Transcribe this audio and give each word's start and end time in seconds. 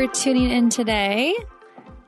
For 0.00 0.06
tuning 0.14 0.50
in 0.50 0.70
today. 0.70 1.36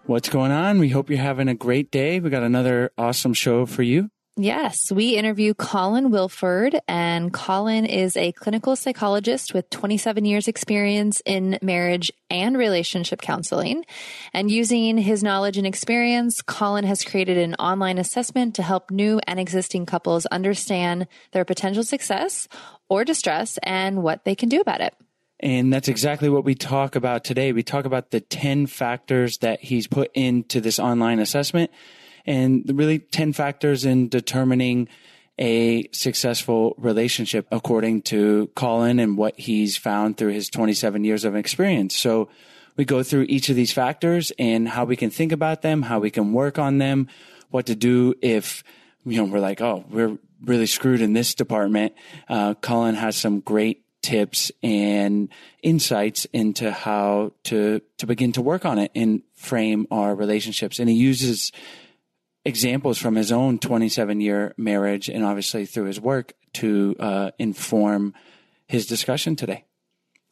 What's 0.06 0.30
going 0.30 0.50
on? 0.50 0.78
We 0.78 0.88
hope 0.88 1.10
you're 1.10 1.18
having 1.18 1.48
a 1.48 1.54
great 1.54 1.90
day. 1.90 2.20
We 2.20 2.30
got 2.30 2.42
another 2.42 2.90
awesome 2.96 3.34
show 3.34 3.66
for 3.66 3.82
you. 3.82 4.08
Yes, 4.38 4.90
we 4.90 5.16
interview 5.18 5.52
Colin 5.52 6.10
Wilford, 6.10 6.80
and 6.88 7.34
Colin 7.34 7.84
is 7.84 8.16
a 8.16 8.32
clinical 8.32 8.76
psychologist 8.76 9.52
with 9.52 9.68
27 9.68 10.24
years 10.24 10.48
experience 10.48 11.20
in 11.26 11.58
marriage 11.60 12.10
and 12.30 12.56
relationship 12.56 13.20
counseling. 13.20 13.84
And 14.32 14.50
using 14.50 14.96
his 14.96 15.22
knowledge 15.22 15.58
and 15.58 15.66
experience, 15.66 16.40
Colin 16.40 16.84
has 16.84 17.04
created 17.04 17.36
an 17.36 17.56
online 17.56 17.98
assessment 17.98 18.54
to 18.54 18.62
help 18.62 18.90
new 18.90 19.20
and 19.26 19.38
existing 19.38 19.84
couples 19.84 20.24
understand 20.24 21.08
their 21.32 21.44
potential 21.44 21.82
success 21.82 22.48
or 22.88 23.04
distress 23.04 23.58
and 23.62 24.02
what 24.02 24.24
they 24.24 24.34
can 24.34 24.48
do 24.48 24.62
about 24.62 24.80
it. 24.80 24.94
And 25.42 25.72
that's 25.72 25.88
exactly 25.88 26.28
what 26.28 26.44
we 26.44 26.54
talk 26.54 26.94
about 26.94 27.24
today. 27.24 27.52
We 27.52 27.64
talk 27.64 27.84
about 27.84 28.12
the 28.12 28.20
10 28.20 28.66
factors 28.66 29.38
that 29.38 29.60
he's 29.60 29.88
put 29.88 30.10
into 30.14 30.60
this 30.60 30.78
online 30.78 31.18
assessment 31.18 31.70
and 32.24 32.62
really 32.72 33.00
10 33.00 33.32
factors 33.32 33.84
in 33.84 34.08
determining 34.08 34.88
a 35.38 35.88
successful 35.92 36.74
relationship 36.78 37.48
according 37.50 38.02
to 38.02 38.50
Colin 38.54 39.00
and 39.00 39.16
what 39.16 39.38
he's 39.38 39.76
found 39.76 40.16
through 40.16 40.32
his 40.32 40.48
27 40.48 41.02
years 41.02 41.24
of 41.24 41.34
experience. 41.34 41.96
So 41.96 42.28
we 42.76 42.84
go 42.84 43.02
through 43.02 43.26
each 43.28 43.48
of 43.48 43.56
these 43.56 43.72
factors 43.72 44.30
and 44.38 44.68
how 44.68 44.84
we 44.84 44.94
can 44.94 45.10
think 45.10 45.32
about 45.32 45.62
them, 45.62 45.82
how 45.82 45.98
we 45.98 46.10
can 46.10 46.32
work 46.32 46.58
on 46.58 46.78
them, 46.78 47.08
what 47.50 47.66
to 47.66 47.74
do 47.74 48.14
if, 48.22 48.62
you 49.04 49.16
know, 49.16 49.24
we're 49.24 49.40
like, 49.40 49.60
oh, 49.60 49.84
we're 49.90 50.16
really 50.44 50.66
screwed 50.66 51.00
in 51.00 51.12
this 51.12 51.34
department. 51.34 51.94
Uh, 52.28 52.54
Colin 52.54 52.94
has 52.94 53.16
some 53.16 53.40
great 53.40 53.84
tips 54.02 54.52
and 54.62 55.28
insights 55.62 56.24
into 56.32 56.70
how 56.70 57.32
to, 57.44 57.80
to 57.98 58.06
begin 58.06 58.32
to 58.32 58.42
work 58.42 58.64
on 58.64 58.78
it 58.78 58.90
and 58.94 59.22
frame 59.34 59.86
our 59.90 60.14
relationships. 60.14 60.78
And 60.78 60.88
he 60.88 60.96
uses 60.96 61.52
examples 62.44 62.98
from 62.98 63.14
his 63.14 63.30
own 63.30 63.58
27 63.58 64.20
year 64.20 64.54
marriage 64.56 65.08
and 65.08 65.24
obviously 65.24 65.64
through 65.66 65.84
his 65.84 66.00
work 66.00 66.32
to 66.54 66.96
uh, 66.98 67.30
inform 67.38 68.14
his 68.66 68.86
discussion 68.86 69.36
today. 69.36 69.64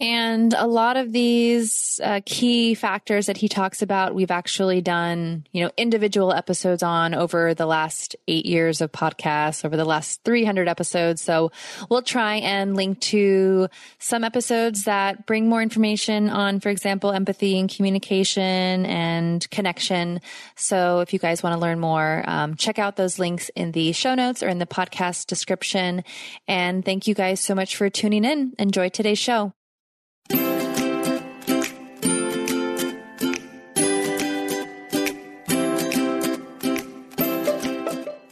And 0.01 0.55
a 0.55 0.67
lot 0.67 0.97
of 0.97 1.13
these 1.13 2.01
uh, 2.03 2.23
key 2.25 2.73
factors 2.73 3.27
that 3.27 3.37
he 3.37 3.49
talks 3.49 3.83
about, 3.83 4.15
we've 4.15 4.31
actually 4.31 4.81
done, 4.81 5.47
you 5.53 5.63
know, 5.63 5.71
individual 5.77 6.33
episodes 6.33 6.83
on 6.83 7.15
over 7.15 7.53
the 7.53 7.67
last 7.67 8.17
eight 8.27 8.47
years 8.47 8.81
of 8.81 8.91
podcasts, 8.93 9.63
over 9.63 9.77
the 9.77 9.85
last 9.85 10.25
300 10.25 10.69
episodes. 10.69 11.21
So 11.21 11.53
we'll 11.91 12.01
try 12.01 12.37
and 12.37 12.75
link 12.75 12.99
to 13.01 13.69
some 13.99 14.25
episodes 14.25 14.85
that 14.85 15.27
bring 15.27 15.51
more 15.51 15.61
information 15.61 16.31
on, 16.31 16.61
for 16.61 16.71
example, 16.71 17.13
empathy 17.13 17.59
and 17.59 17.69
communication 17.69 18.87
and 18.87 19.51
connection. 19.51 20.23
So 20.57 21.01
if 21.01 21.13
you 21.13 21.19
guys 21.19 21.43
want 21.43 21.53
to 21.53 21.61
learn 21.61 21.79
more, 21.79 22.25
um, 22.27 22.55
check 22.55 22.79
out 22.79 22.97
those 22.97 23.19
links 23.19 23.51
in 23.55 23.73
the 23.73 23.93
show 23.93 24.15
notes 24.15 24.43
or 24.43 24.49
in 24.49 24.61
the 24.61 24.67
podcast 24.67 25.27
description. 25.27 26.05
And 26.49 26.83
thank 26.83 27.07
you 27.07 27.15
guys 27.15 27.41
so 27.41 27.55
much 27.55 27.77
for 27.77 27.91
tuning 27.91 28.25
in. 28.25 28.55
Enjoy 28.59 28.89
today's 28.89 29.19
show. 29.19 29.53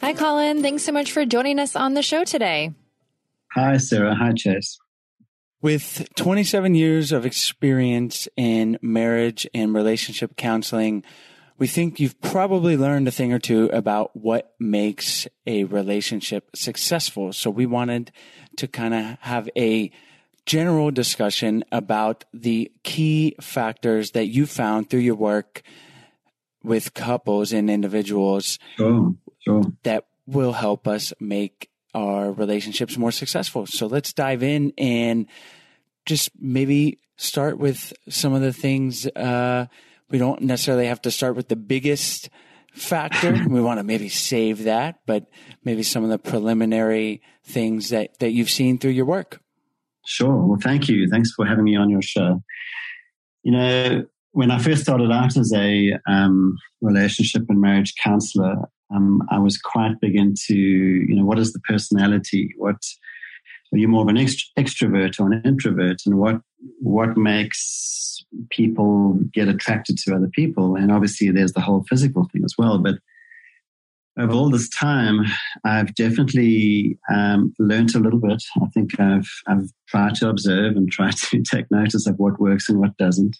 Hi, 0.09 0.15
Colin. 0.15 0.63
Thanks 0.63 0.81
so 0.81 0.91
much 0.91 1.11
for 1.11 1.23
joining 1.23 1.59
us 1.59 1.75
on 1.75 1.93
the 1.93 2.01
show 2.01 2.23
today. 2.23 2.73
Hi, 3.53 3.77
Sarah. 3.77 4.15
Hi, 4.15 4.31
Chase. 4.35 4.79
With 5.61 6.09
27 6.15 6.73
years 6.73 7.11
of 7.11 7.27
experience 7.27 8.27
in 8.35 8.79
marriage 8.81 9.47
and 9.53 9.71
relationship 9.71 10.35
counseling, 10.35 11.03
we 11.59 11.67
think 11.67 11.99
you've 11.99 12.19
probably 12.21 12.75
learned 12.75 13.07
a 13.07 13.11
thing 13.11 13.31
or 13.31 13.37
two 13.37 13.69
about 13.71 14.15
what 14.15 14.55
makes 14.59 15.27
a 15.45 15.65
relationship 15.65 16.49
successful. 16.55 17.31
So 17.31 17.51
we 17.51 17.67
wanted 17.67 18.11
to 18.57 18.67
kind 18.67 18.95
of 18.95 19.19
have 19.19 19.47
a 19.55 19.91
general 20.47 20.89
discussion 20.89 21.63
about 21.71 22.25
the 22.33 22.71
key 22.81 23.35
factors 23.39 24.09
that 24.13 24.25
you 24.25 24.47
found 24.47 24.89
through 24.89 25.01
your 25.01 25.13
work 25.13 25.61
with 26.63 26.95
couples 26.95 27.53
and 27.53 27.69
individuals 27.69 28.57
Sure, 28.75 29.13
sure. 29.49 29.63
that 29.83 30.05
will 30.25 30.53
help 30.53 30.87
us 30.87 31.13
make 31.19 31.69
our 31.93 32.31
relationships 32.31 32.97
more 32.97 33.11
successful. 33.11 33.65
So 33.65 33.87
let's 33.87 34.13
dive 34.13 34.43
in 34.43 34.73
and 34.77 35.27
just 36.05 36.29
maybe 36.39 36.99
start 37.17 37.57
with 37.57 37.93
some 38.07 38.33
of 38.33 38.41
the 38.41 38.53
things. 38.53 39.07
Uh, 39.07 39.65
we 40.09 40.17
don't 40.17 40.41
necessarily 40.41 40.87
have 40.87 41.01
to 41.03 41.11
start 41.11 41.35
with 41.35 41.47
the 41.47 41.55
biggest 41.55 42.29
factor. 42.73 43.31
we 43.49 43.61
want 43.61 43.79
to 43.79 43.83
maybe 43.83 44.09
save 44.09 44.63
that, 44.63 44.99
but 45.05 45.25
maybe 45.63 45.83
some 45.83 46.03
of 46.03 46.09
the 46.09 46.19
preliminary 46.19 47.21
things 47.43 47.89
that, 47.89 48.19
that 48.19 48.31
you've 48.31 48.49
seen 48.49 48.77
through 48.77 48.91
your 48.91 49.05
work. 49.05 49.41
Sure. 50.05 50.45
Well, 50.45 50.59
thank 50.61 50.87
you. 50.87 51.07
Thanks 51.09 51.31
for 51.35 51.45
having 51.45 51.65
me 51.65 51.75
on 51.75 51.89
your 51.89 52.01
show. 52.01 52.41
You 53.43 53.51
know, 53.51 54.05
when 54.31 54.51
I 54.51 54.59
first 54.59 54.81
started 54.81 55.11
out 55.11 55.37
as 55.37 55.51
a 55.53 55.93
um, 56.07 56.55
relationship 56.81 57.43
and 57.49 57.59
marriage 57.59 57.93
counselor, 58.01 58.69
um, 58.93 59.21
I 59.29 59.39
was 59.39 59.57
quite 59.57 59.99
big 60.01 60.15
into, 60.15 60.55
you 60.55 61.15
know, 61.15 61.25
what 61.25 61.39
is 61.39 61.53
the 61.53 61.59
personality? 61.59 62.53
What 62.57 62.81
are 63.73 63.77
you 63.77 63.87
more 63.87 64.01
of 64.01 64.07
an 64.07 64.15
ext- 64.15 64.49
extrovert 64.57 65.19
or 65.19 65.31
an 65.31 65.41
introvert? 65.45 66.01
And 66.05 66.17
what 66.17 66.41
what 66.79 67.17
makes 67.17 68.23
people 68.49 69.19
get 69.33 69.47
attracted 69.47 69.97
to 69.99 70.15
other 70.15 70.29
people? 70.33 70.75
And 70.75 70.91
obviously, 70.91 71.29
there's 71.31 71.53
the 71.53 71.61
whole 71.61 71.85
physical 71.89 72.27
thing 72.31 72.43
as 72.43 72.55
well. 72.57 72.79
But 72.79 72.95
over 74.17 74.33
all 74.33 74.49
this 74.49 74.69
time, 74.69 75.21
I've 75.63 75.93
definitely 75.95 76.97
um, 77.09 77.53
learned 77.59 77.95
a 77.95 77.99
little 77.99 78.19
bit. 78.19 78.43
I 78.61 78.65
think 78.73 78.99
I've 78.99 79.29
I've 79.47 79.69
tried 79.87 80.15
to 80.15 80.29
observe 80.29 80.75
and 80.75 80.91
try 80.91 81.11
to 81.15 81.43
take 81.43 81.69
notice 81.69 82.07
of 82.07 82.15
what 82.17 82.39
works 82.39 82.69
and 82.69 82.79
what 82.79 82.97
doesn't. 82.97 83.37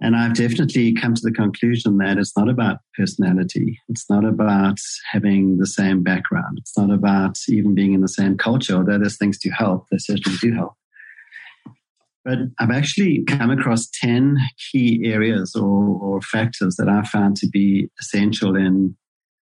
And 0.00 0.14
I've 0.14 0.34
definitely 0.34 0.94
come 0.94 1.14
to 1.14 1.20
the 1.22 1.32
conclusion 1.32 1.98
that 1.98 2.18
it's 2.18 2.36
not 2.36 2.48
about 2.48 2.78
personality. 2.96 3.80
It's 3.88 4.08
not 4.08 4.24
about 4.24 4.78
having 5.10 5.58
the 5.58 5.66
same 5.66 6.04
background. 6.04 6.58
It's 6.58 6.78
not 6.78 6.92
about 6.92 7.36
even 7.48 7.74
being 7.74 7.94
in 7.94 8.00
the 8.00 8.08
same 8.08 8.38
culture, 8.38 8.76
although 8.76 8.98
there's 8.98 9.18
things 9.18 9.38
to 9.40 9.50
help. 9.50 9.86
They 9.90 9.98
certainly 9.98 10.38
do 10.40 10.54
help. 10.54 10.74
But 12.24 12.38
I've 12.60 12.70
actually 12.70 13.24
come 13.24 13.50
across 13.50 13.88
10 14.00 14.36
key 14.70 15.02
areas 15.04 15.56
or, 15.56 15.98
or 16.00 16.20
factors 16.20 16.76
that 16.76 16.88
I 16.88 17.02
found 17.02 17.36
to 17.38 17.48
be 17.48 17.88
essential 18.00 18.54
in 18.54 18.96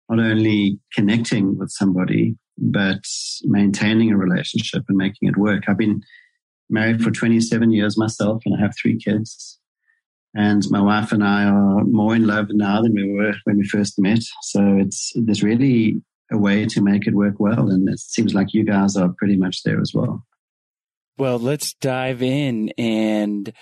not 0.08 0.20
only 0.20 0.80
connecting 0.94 1.58
with 1.58 1.72
somebody, 1.72 2.36
but 2.58 3.02
maintaining 3.44 4.12
a 4.12 4.18
relationship 4.18 4.84
and 4.88 4.98
making 4.98 5.28
it 5.28 5.38
work. 5.38 5.64
I've 5.68 5.78
been 5.78 6.02
married 6.70 7.04
for 7.04 7.12
27 7.12 7.72
years 7.72 7.98
myself 7.98 8.44
and 8.46 8.56
I 8.56 8.62
have 8.62 8.74
three 8.80 8.98
kids. 8.98 9.60
And 10.38 10.64
my 10.70 10.82
wife 10.82 11.12
and 11.14 11.24
I 11.24 11.46
are 11.46 11.84
more 11.86 12.14
in 12.16 12.28
love 12.28 12.48
now 12.52 12.82
than 12.82 12.94
we 12.94 13.10
were 13.10 13.34
when 13.46 13.58
we 13.58 13.68
first 13.68 13.98
met. 14.00 14.20
So 14.42 14.78
it's 14.78 15.14
there's 15.16 15.42
really 15.44 16.02
a 16.32 16.38
way 16.38 16.66
to 16.66 16.82
make 16.82 17.08
it 17.08 17.16
work 17.16 17.36
well. 17.40 17.70
And 17.70 17.88
it 17.88 18.00
seems 18.00 18.34
like 18.34 18.54
you 18.54 18.66
guys 18.66 18.98
are 18.98 19.10
pretty 19.18 19.38
much 19.38 19.64
there 19.64 19.80
as 19.80 19.94
well. 19.94 20.26
Well, 21.18 21.40
let's 21.40 21.74
dive 21.76 22.22
in 22.22 22.72
and 22.78 23.54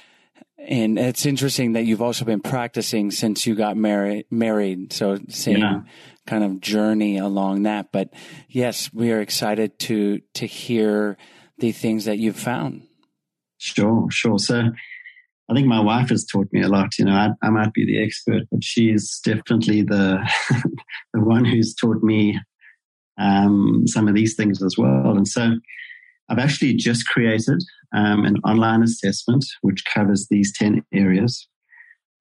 and 0.57 0.97
it's 0.97 1.25
interesting 1.25 1.73
that 1.73 1.83
you've 1.83 2.01
also 2.01 2.25
been 2.25 2.39
practicing 2.39 3.11
since 3.11 3.45
you 3.45 3.53
got 3.53 3.77
married 3.77 4.25
married. 4.31 4.93
So 4.93 5.19
same 5.29 5.57
Yeah. 5.57 5.81
kind 6.25 6.43
of 6.43 6.59
journey 6.61 7.17
along 7.17 7.63
that. 7.63 7.91
But 7.91 8.09
yes, 8.47 8.91
we 8.93 9.11
are 9.11 9.21
excited 9.21 9.77
to 9.79 10.21
to 10.35 10.47
hear 10.47 11.17
the 11.59 11.71
things 11.71 12.05
that 12.05 12.17
you've 12.17 12.39
found. 12.39 12.87
Sure, 13.59 14.07
sure. 14.09 14.39
So 14.39 14.71
I 15.49 15.53
think 15.53 15.67
my 15.67 15.79
wife 15.79 16.09
has 16.09 16.25
taught 16.25 16.47
me 16.51 16.61
a 16.61 16.69
lot. 16.69 16.97
You 16.97 17.05
know, 17.05 17.13
I, 17.13 17.29
I 17.45 17.49
might 17.49 17.73
be 17.73 17.85
the 17.85 18.01
expert, 18.01 18.43
but 18.51 18.63
she's 18.63 19.19
definitely 19.25 19.81
the 19.81 20.17
the 21.13 21.19
one 21.19 21.45
who's 21.45 21.75
taught 21.75 22.01
me 22.01 22.39
um, 23.19 23.83
some 23.87 24.07
of 24.07 24.15
these 24.15 24.35
things 24.35 24.63
as 24.63 24.77
well. 24.77 25.15
And 25.15 25.27
so 25.27 25.53
I've 26.29 26.39
actually 26.39 26.73
just 26.73 27.07
created 27.07 27.61
um, 27.93 28.25
an 28.25 28.37
online 28.45 28.83
assessment 28.83 29.45
which 29.61 29.83
covers 29.85 30.27
these 30.29 30.55
10 30.57 30.83
areas. 30.93 31.47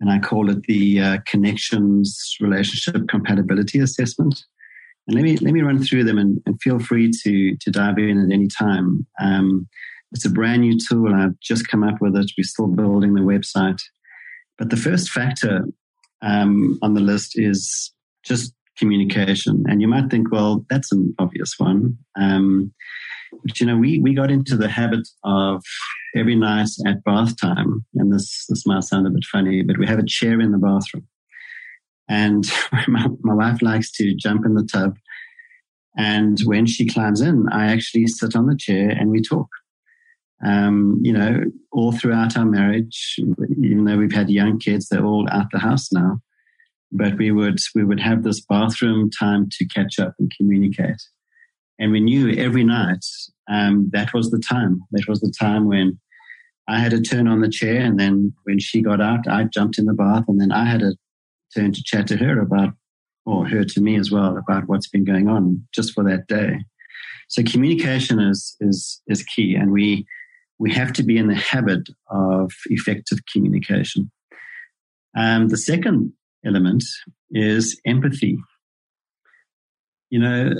And 0.00 0.10
I 0.10 0.18
call 0.18 0.50
it 0.50 0.62
the 0.64 1.00
uh, 1.00 1.18
Connections 1.26 2.36
Relationship 2.40 3.08
Compatibility 3.08 3.78
Assessment. 3.78 4.44
And 5.06 5.14
let 5.14 5.22
me, 5.22 5.36
let 5.38 5.52
me 5.52 5.62
run 5.62 5.82
through 5.82 6.04
them 6.04 6.18
and, 6.18 6.40
and 6.46 6.60
feel 6.60 6.78
free 6.78 7.10
to, 7.22 7.56
to 7.56 7.70
dive 7.70 7.98
in 7.98 8.20
at 8.20 8.32
any 8.32 8.48
time. 8.48 9.06
Um, 9.20 9.68
it's 10.12 10.24
a 10.24 10.30
brand 10.30 10.62
new 10.62 10.78
tool. 10.78 11.14
I've 11.14 11.38
just 11.40 11.68
come 11.68 11.82
up 11.82 12.00
with 12.00 12.16
it. 12.16 12.30
We're 12.36 12.44
still 12.44 12.68
building 12.68 13.14
the 13.14 13.20
website. 13.20 13.80
But 14.58 14.70
the 14.70 14.76
first 14.76 15.10
factor 15.10 15.64
um, 16.20 16.78
on 16.82 16.94
the 16.94 17.00
list 17.00 17.32
is 17.34 17.92
just 18.24 18.54
communication. 18.78 19.64
And 19.68 19.80
you 19.80 19.88
might 19.88 20.10
think, 20.10 20.30
well, 20.30 20.64
that's 20.70 20.92
an 20.92 21.14
obvious 21.18 21.54
one. 21.58 21.98
Um, 22.18 22.72
but 23.44 23.60
you 23.60 23.66
know, 23.66 23.76
we, 23.76 23.98
we 24.00 24.14
got 24.14 24.30
into 24.30 24.56
the 24.56 24.68
habit 24.68 25.08
of 25.24 25.62
every 26.16 26.36
night 26.36 26.68
at 26.86 27.02
bath 27.04 27.34
time, 27.40 27.84
and 27.94 28.12
this, 28.12 28.44
this 28.48 28.66
might 28.66 28.84
sound 28.84 29.06
a 29.06 29.10
bit 29.10 29.24
funny, 29.24 29.62
but 29.62 29.78
we 29.78 29.86
have 29.86 29.98
a 29.98 30.06
chair 30.06 30.40
in 30.40 30.52
the 30.52 30.58
bathroom. 30.58 31.06
And 32.08 32.44
my, 32.88 33.08
my 33.22 33.34
wife 33.34 33.62
likes 33.62 33.90
to 33.92 34.14
jump 34.14 34.44
in 34.44 34.54
the 34.54 34.68
tub. 34.70 34.96
And 35.96 36.38
when 36.44 36.66
she 36.66 36.86
climbs 36.86 37.20
in, 37.20 37.46
I 37.50 37.72
actually 37.72 38.06
sit 38.06 38.36
on 38.36 38.46
the 38.46 38.56
chair 38.56 38.90
and 38.90 39.10
we 39.10 39.22
talk. 39.22 39.48
Um, 40.44 40.98
you 41.02 41.12
know, 41.12 41.44
all 41.70 41.92
throughout 41.92 42.36
our 42.36 42.44
marriage, 42.44 43.16
even 43.62 43.84
though 43.84 43.96
we've 43.96 44.12
had 44.12 44.28
young 44.28 44.58
kids, 44.58 44.88
they're 44.88 45.04
all 45.04 45.28
out 45.30 45.46
the 45.52 45.58
house 45.58 45.92
now. 45.92 46.20
But 46.90 47.16
we 47.16 47.30
would 47.30 47.58
we 47.74 47.84
would 47.84 48.00
have 48.00 48.22
this 48.22 48.40
bathroom 48.40 49.10
time 49.10 49.48
to 49.52 49.66
catch 49.66 49.98
up 49.98 50.14
and 50.18 50.32
communicate. 50.36 51.00
And 51.78 51.90
we 51.90 52.00
knew 52.00 52.30
every 52.36 52.64
night 52.64 53.04
um, 53.50 53.88
that 53.92 54.12
was 54.12 54.30
the 54.30 54.38
time. 54.38 54.82
That 54.90 55.08
was 55.08 55.20
the 55.20 55.32
time 55.38 55.66
when 55.68 55.98
I 56.68 56.78
had 56.78 56.92
to 56.92 57.00
turn 57.00 57.28
on 57.28 57.40
the 57.40 57.48
chair, 57.48 57.80
and 57.80 57.98
then 57.98 58.32
when 58.44 58.58
she 58.58 58.82
got 58.82 59.00
out, 59.00 59.26
I 59.28 59.44
jumped 59.44 59.78
in 59.78 59.86
the 59.86 59.94
bath, 59.94 60.24
and 60.28 60.40
then 60.40 60.52
I 60.52 60.64
had 60.64 60.82
a 60.82 60.94
turn 61.54 61.72
to 61.72 61.82
chat 61.82 62.06
to 62.08 62.16
her 62.16 62.40
about, 62.40 62.74
or 63.26 63.48
her 63.48 63.64
to 63.64 63.80
me 63.80 63.96
as 63.96 64.10
well, 64.10 64.36
about 64.36 64.68
what's 64.68 64.88
been 64.88 65.04
going 65.04 65.28
on 65.28 65.66
just 65.74 65.92
for 65.92 66.04
that 66.04 66.26
day. 66.28 66.58
So 67.28 67.42
communication 67.42 68.20
is 68.20 68.56
is 68.60 69.00
is 69.06 69.22
key, 69.22 69.54
and 69.54 69.72
we 69.72 70.06
we 70.58 70.72
have 70.72 70.92
to 70.94 71.02
be 71.02 71.16
in 71.16 71.28
the 71.28 71.34
habit 71.34 71.88
of 72.10 72.52
effective 72.66 73.18
communication. 73.32 74.10
Um, 75.16 75.48
the 75.48 75.56
second 75.56 76.12
element 76.44 76.84
is 77.30 77.80
empathy. 77.84 78.38
You 80.10 80.20
know, 80.20 80.50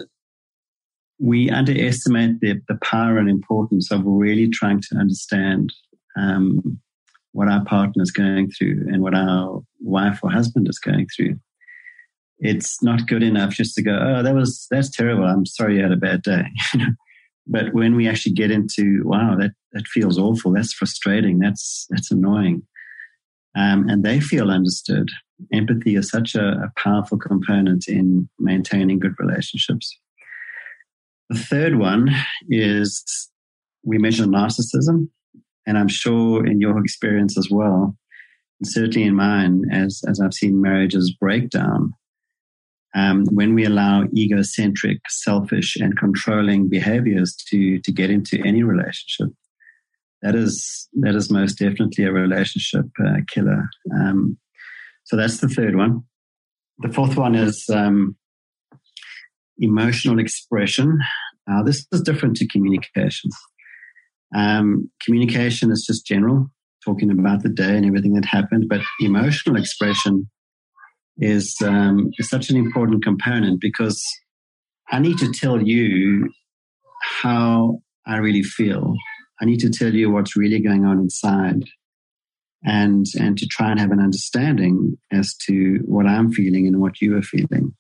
we 1.19 1.51
underestimate 1.51 2.41
the, 2.41 2.61
the 2.69 2.79
power 2.83 3.19
and 3.19 3.29
importance 3.29 3.93
of 3.93 4.03
really 4.05 4.49
trying 4.49 4.81
to 4.81 4.97
understand 4.97 5.73
um, 6.17 6.81
what 7.33 7.49
our 7.49 7.65
partner 7.65 8.03
is 8.03 8.11
going 8.11 8.51
through 8.51 8.87
and 8.93 9.03
what 9.03 9.15
our 9.15 9.63
wife 9.81 10.21
or 10.23 10.31
husband 10.31 10.69
is 10.69 10.79
going 10.79 11.07
through. 11.15 11.39
It's 12.39 12.83
not 12.83 13.07
good 13.07 13.23
enough 13.23 13.51
just 13.51 13.75
to 13.77 13.83
go, 13.83 13.97
oh, 13.97 14.23
that 14.23 14.35
was 14.35 14.67
that's 14.71 14.91
terrible. 14.91 15.25
I'm 15.25 15.47
sorry 15.47 15.77
you 15.77 15.83
had 15.83 15.93
a 15.93 15.97
bad 15.97 16.23
day. 16.23 16.45
But 17.47 17.75
when 17.75 17.97
we 17.97 18.09
actually 18.09 18.33
get 18.33 18.51
into, 18.51 19.03
wow, 19.05 19.37
that, 19.39 19.53
that 19.73 19.87
feels 19.87 20.19
awful. 20.19 20.53
That's 20.53 20.73
frustrating. 20.73 21.39
That's, 21.39 21.87
that's 21.91 22.11
annoying. 22.11 22.63
Um, 23.57 23.89
and 23.89 24.03
they 24.03 24.21
feel 24.21 24.51
understood. 24.51 25.09
Empathy 25.53 25.97
is 25.97 26.09
such 26.09 26.35
a, 26.35 26.47
a 26.47 26.73
powerful 26.77 27.19
component 27.19 27.89
in 27.89 28.29
maintaining 28.39 28.99
good 28.99 29.15
relationships. 29.19 29.99
The 31.29 31.39
third 31.39 31.79
one 31.79 32.11
is 32.49 33.31
we 33.85 33.99
measure 33.99 34.25
narcissism. 34.25 35.09
And 35.67 35.79
I'm 35.79 35.89
sure 35.89 36.45
in 36.45 36.61
your 36.61 36.79
experience 36.81 37.39
as 37.39 37.49
well, 37.51 37.97
and 38.61 38.69
certainly 38.69 39.07
in 39.07 39.15
mine, 39.15 39.63
as, 39.71 40.03
as 40.09 40.21
I've 40.21 40.35
seen 40.35 40.61
marriages 40.61 41.15
break 41.21 41.51
down, 41.51 41.93
um, 42.95 43.27
when 43.31 43.55
we 43.55 43.65
allow 43.65 44.05
egocentric, 44.17 44.99
selfish, 45.09 45.77
and 45.77 45.97
controlling 45.97 46.69
behaviors 46.69 47.35
to, 47.51 47.79
to 47.79 47.93
get 47.93 48.11
into 48.11 48.43
any 48.45 48.65
relationship, 48.65 49.33
that 50.23 50.35
is, 50.35 50.89
that 51.01 51.15
is 51.15 51.31
most 51.31 51.59
definitely 51.59 52.05
a 52.05 52.13
relationship 52.13 52.87
uh, 53.05 53.19
killer. 53.29 53.69
Um, 53.95 54.39
so 55.05 55.17
that's 55.17 55.39
the 55.39 55.49
third 55.49 55.77
one. 55.77 56.03
The 56.79 56.93
fourth 56.93 57.17
one 57.17 57.35
is 57.35 57.65
um, 57.73 58.17
emotional 59.59 60.19
expression. 60.19 60.99
Now, 61.47 61.63
this 61.63 61.87
is 61.93 62.03
different 62.03 62.37
to 62.37 62.47
communication. 62.47 63.31
Um, 64.35 64.91
communication 65.05 65.71
is 65.71 65.85
just 65.87 66.07
general, 66.07 66.51
talking 66.85 67.11
about 67.11 67.43
the 67.43 67.49
day 67.49 67.77
and 67.77 67.85
everything 67.85 68.15
that 68.15 68.25
happened, 68.25 68.67
but 68.69 68.81
emotional 69.01 69.57
expression 69.57 70.31
is, 71.19 71.57
um, 71.65 72.11
is 72.19 72.31
such 72.31 72.49
an 72.49 72.57
important 72.57 73.05
component 73.05 73.61
because 73.61 74.03
I 74.91 74.99
need 74.99 75.19
to 75.19 75.33
tell 75.33 75.61
you 75.61 76.31
how 77.23 77.81
I 78.07 78.17
really 78.17 78.43
feel. 78.43 78.95
I 79.43 79.45
need 79.45 79.61
to 79.61 79.71
tell 79.71 79.93
you 79.93 80.11
what's 80.11 80.37
really 80.37 80.61
going 80.61 80.85
on 80.85 81.01
inside 81.01 81.65
and 82.65 83.07
and 83.19 83.37
to 83.39 83.47
try 83.47 83.71
and 83.71 83.81
have 83.81 83.91
an 83.91 84.01
understanding 84.01 84.97
as 85.11 85.35
to 85.49 85.81
what 85.85 86.07
I'm 86.07 86.31
feeling 86.31 86.69
and 86.69 86.81
what 86.81 87.01
you 87.01 87.17
are 87.17 87.23
feeling. 87.23 87.75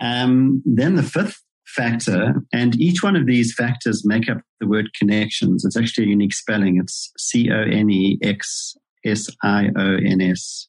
Um, 0.00 0.62
then 0.64 0.94
the 0.94 1.02
fifth 1.02 1.42
factor, 1.66 2.34
and 2.52 2.80
each 2.80 3.02
one 3.02 3.16
of 3.16 3.26
these 3.26 3.54
factors 3.54 4.06
make 4.06 4.28
up 4.28 4.38
the 4.60 4.68
word 4.68 4.90
connections. 4.98 5.64
It's 5.64 5.76
actually 5.76 6.06
a 6.06 6.10
unique 6.10 6.34
spelling. 6.34 6.78
It's 6.78 7.12
C 7.18 7.50
O 7.50 7.62
N 7.62 7.90
E 7.90 8.18
X 8.22 8.76
S 9.04 9.28
I 9.42 9.68
O 9.76 9.96
N 9.96 10.20
S. 10.20 10.68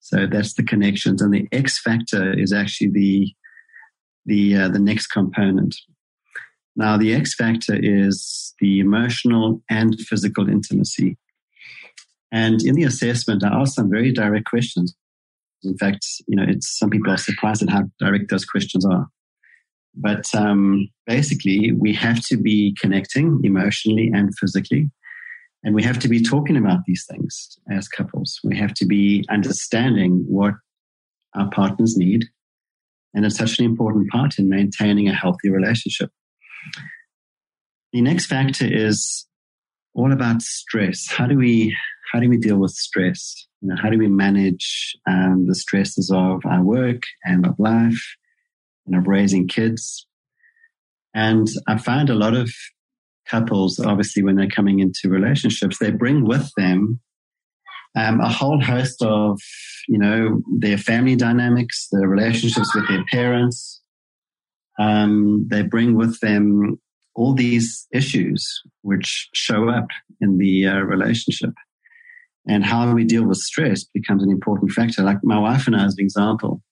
So 0.00 0.26
that's 0.26 0.54
the 0.54 0.64
connections, 0.64 1.22
and 1.22 1.32
the 1.32 1.46
X 1.52 1.80
factor 1.80 2.36
is 2.36 2.52
actually 2.52 2.90
the 2.90 3.32
the 4.26 4.56
uh, 4.56 4.68
the 4.68 4.80
next 4.80 5.06
component. 5.08 5.76
Now, 6.76 6.96
the 6.96 7.14
X 7.14 7.34
factor 7.34 7.76
is 7.78 8.54
the 8.60 8.80
emotional 8.80 9.62
and 9.68 9.98
physical 10.00 10.48
intimacy. 10.48 11.18
And 12.32 12.62
in 12.62 12.74
the 12.74 12.84
assessment, 12.84 13.44
I 13.44 13.48
asked 13.48 13.74
some 13.74 13.90
very 13.90 14.12
direct 14.12 14.46
questions. 14.46 14.94
In 15.62 15.76
fact, 15.76 16.06
you 16.26 16.36
know, 16.36 16.44
it's 16.46 16.78
some 16.78 16.90
people 16.90 17.12
are 17.12 17.18
surprised 17.18 17.62
at 17.62 17.70
how 17.70 17.82
direct 17.98 18.30
those 18.30 18.44
questions 18.44 18.86
are. 18.86 19.08
But 19.94 20.32
um, 20.34 20.88
basically, 21.06 21.72
we 21.72 21.92
have 21.94 22.20
to 22.26 22.36
be 22.36 22.76
connecting 22.80 23.40
emotionally 23.42 24.10
and 24.14 24.36
physically. 24.38 24.90
And 25.64 25.74
we 25.74 25.82
have 25.82 25.98
to 25.98 26.08
be 26.08 26.22
talking 26.22 26.56
about 26.56 26.84
these 26.86 27.04
things 27.10 27.58
as 27.70 27.88
couples. 27.88 28.40
We 28.44 28.56
have 28.56 28.72
to 28.74 28.86
be 28.86 29.26
understanding 29.28 30.24
what 30.26 30.54
our 31.34 31.50
partners 31.50 31.96
need. 31.96 32.26
And 33.12 33.26
it's 33.26 33.36
such 33.36 33.58
an 33.58 33.64
important 33.64 34.08
part 34.10 34.38
in 34.38 34.48
maintaining 34.48 35.08
a 35.08 35.14
healthy 35.14 35.50
relationship. 35.50 36.10
The 37.92 38.00
next 38.00 38.26
factor 38.26 38.66
is 38.66 39.26
all 39.94 40.12
about 40.12 40.42
stress. 40.42 41.08
How 41.08 41.26
do 41.26 41.36
we 41.36 41.76
how 42.12 42.20
do 42.20 42.28
we 42.28 42.38
deal 42.38 42.58
with 42.58 42.72
stress? 42.72 43.46
You 43.60 43.68
know, 43.68 43.76
how 43.80 43.90
do 43.90 43.98
we 43.98 44.08
manage 44.08 44.96
um, 45.08 45.46
the 45.46 45.54
stresses 45.54 46.10
of 46.12 46.40
our 46.44 46.62
work 46.62 47.02
and 47.24 47.46
of 47.46 47.58
life? 47.58 48.00
and 48.90 49.00
of 49.00 49.06
raising 49.06 49.48
kids. 49.48 50.06
And 51.14 51.48
I 51.66 51.78
find 51.78 52.10
a 52.10 52.14
lot 52.14 52.34
of 52.34 52.50
couples, 53.28 53.80
obviously, 53.80 54.22
when 54.22 54.36
they're 54.36 54.48
coming 54.48 54.80
into 54.80 55.08
relationships, 55.08 55.78
they 55.78 55.90
bring 55.90 56.24
with 56.24 56.50
them 56.56 57.00
um, 57.96 58.20
a 58.20 58.28
whole 58.28 58.60
host 58.60 59.02
of, 59.02 59.40
you 59.88 59.98
know, 59.98 60.42
their 60.58 60.78
family 60.78 61.16
dynamics, 61.16 61.88
their 61.90 62.08
relationships 62.08 62.74
with 62.74 62.86
their 62.88 63.04
parents. 63.06 63.79
Um, 64.80 65.46
they 65.50 65.62
bring 65.62 65.94
with 65.94 66.18
them 66.20 66.80
all 67.14 67.34
these 67.34 67.86
issues 67.92 68.62
which 68.80 69.28
show 69.34 69.68
up 69.68 69.88
in 70.22 70.38
the 70.38 70.66
uh, 70.66 70.78
relationship. 70.80 71.52
And 72.48 72.64
how 72.64 72.90
we 72.94 73.04
deal 73.04 73.24
with 73.24 73.36
stress 73.36 73.84
becomes 73.84 74.22
an 74.22 74.30
important 74.30 74.72
factor. 74.72 75.02
Like 75.02 75.18
my 75.22 75.38
wife 75.38 75.66
and 75.66 75.76
I, 75.76 75.84
as 75.84 75.96
an 75.98 76.04
example, 76.04 76.62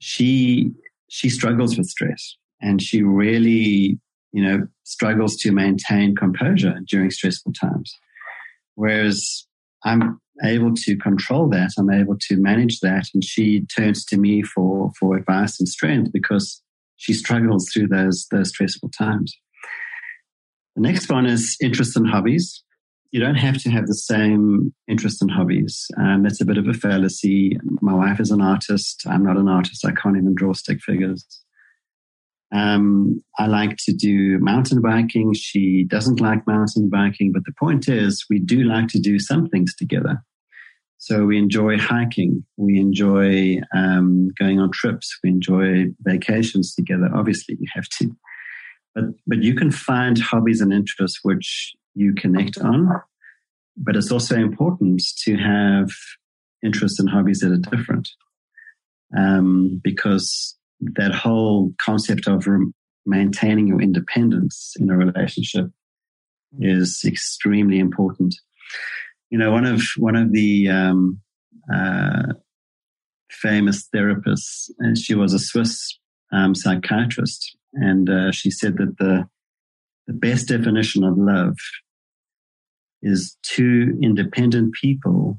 she 0.00 0.72
she 1.08 1.28
struggles 1.28 1.78
with 1.78 1.86
stress 1.86 2.36
and 2.60 2.82
she 2.82 3.02
really, 3.02 4.00
you 4.32 4.42
know, 4.42 4.66
struggles 4.82 5.36
to 5.36 5.52
maintain 5.52 6.16
composure 6.16 6.80
during 6.88 7.10
stressful 7.10 7.52
times. 7.52 7.96
Whereas 8.74 9.46
I'm 9.84 10.20
able 10.42 10.74
to 10.74 10.96
control 10.96 11.48
that, 11.50 11.70
I'm 11.78 11.90
able 11.90 12.16
to 12.28 12.36
manage 12.36 12.80
that, 12.80 13.06
and 13.14 13.22
she 13.22 13.64
turns 13.76 14.04
to 14.06 14.16
me 14.16 14.42
for 14.42 14.90
for 14.98 15.16
advice 15.16 15.60
and 15.60 15.68
strength 15.68 16.10
because 16.12 16.60
she 17.00 17.12
struggles 17.12 17.68
through 17.72 17.88
those 17.88 18.26
those 18.30 18.50
stressful 18.50 18.90
times. 18.90 19.36
The 20.76 20.82
next 20.82 21.10
one 21.10 21.26
is 21.26 21.56
interests 21.60 21.96
and 21.96 22.08
hobbies 22.08 22.62
you 23.10 23.20
don't 23.20 23.36
have 23.36 23.58
to 23.58 23.70
have 23.70 23.86
the 23.86 23.94
same 23.94 24.72
interests 24.88 25.20
and 25.20 25.30
hobbies. 25.30 25.88
Um, 25.98 26.26
it's 26.26 26.40
a 26.40 26.44
bit 26.44 26.58
of 26.58 26.68
a 26.68 26.74
fallacy. 26.74 27.58
My 27.80 27.92
wife 27.92 28.20
is 28.20 28.30
an 28.30 28.40
artist. 28.40 29.02
I'm 29.06 29.24
not 29.24 29.36
an 29.36 29.48
artist. 29.48 29.84
I 29.84 29.92
can't 29.92 30.16
even 30.16 30.34
draw 30.34 30.52
stick 30.52 30.80
figures. 30.80 31.26
Um, 32.52 33.22
I 33.38 33.46
like 33.46 33.76
to 33.84 33.92
do 33.92 34.38
mountain 34.38 34.80
biking. 34.80 35.34
She 35.34 35.84
doesn't 35.84 36.20
like 36.20 36.46
mountain 36.46 36.88
biking, 36.88 37.32
but 37.32 37.44
the 37.44 37.52
point 37.58 37.88
is, 37.88 38.24
we 38.30 38.38
do 38.38 38.62
like 38.62 38.88
to 38.88 39.00
do 39.00 39.18
some 39.18 39.48
things 39.48 39.74
together. 39.74 40.22
So 41.00 41.24
we 41.24 41.38
enjoy 41.38 41.78
hiking. 41.78 42.44
We 42.58 42.78
enjoy 42.78 43.56
um, 43.74 44.32
going 44.38 44.60
on 44.60 44.70
trips. 44.70 45.18
We 45.24 45.30
enjoy 45.30 45.86
vacations 46.02 46.74
together. 46.74 47.08
Obviously, 47.14 47.56
you 47.58 47.66
have 47.74 47.88
to, 47.98 48.14
but 48.94 49.04
but 49.26 49.42
you 49.42 49.54
can 49.54 49.70
find 49.70 50.18
hobbies 50.18 50.60
and 50.60 50.74
interests 50.74 51.20
which 51.22 51.72
you 51.94 52.12
connect 52.12 52.58
on. 52.58 53.00
But 53.78 53.96
it's 53.96 54.12
also 54.12 54.36
important 54.36 55.02
to 55.24 55.36
have 55.38 55.88
interests 56.62 57.00
and 57.00 57.08
hobbies 57.08 57.40
that 57.40 57.52
are 57.52 57.76
different. 57.76 58.06
Um, 59.16 59.80
because 59.82 60.54
that 60.80 61.14
whole 61.14 61.72
concept 61.80 62.28
of 62.28 62.46
rem- 62.46 62.74
maintaining 63.06 63.66
your 63.66 63.80
independence 63.80 64.74
in 64.78 64.90
a 64.90 64.96
relationship 64.98 65.70
is 66.58 67.00
extremely 67.06 67.78
important. 67.78 68.34
You 69.30 69.38
know, 69.38 69.52
one 69.52 69.64
of 69.64 69.82
one 69.96 70.16
of 70.16 70.32
the 70.32 70.68
um, 70.68 71.20
uh, 71.72 72.34
famous 73.30 73.88
therapists, 73.94 74.70
and 74.78 74.98
she 74.98 75.14
was 75.14 75.32
a 75.32 75.38
Swiss 75.38 75.98
um, 76.32 76.54
psychiatrist, 76.54 77.56
and 77.74 78.10
uh, 78.10 78.32
she 78.32 78.50
said 78.50 78.76
that 78.78 78.96
the 78.98 79.28
the 80.06 80.12
best 80.12 80.48
definition 80.48 81.04
of 81.04 81.16
love 81.16 81.56
is 83.02 83.36
two 83.42 83.98
independent 84.02 84.74
people 84.74 85.38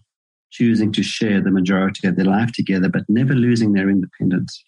choosing 0.52 0.92
to 0.92 1.04
share 1.04 1.42
the 1.42 1.52
majority 1.52 2.08
of 2.08 2.16
their 2.16 2.26
life 2.26 2.52
together, 2.52 2.90
but 2.90 3.04
never 3.08 3.34
losing 3.34 3.74
their 3.74 3.90
independence. 3.90 4.64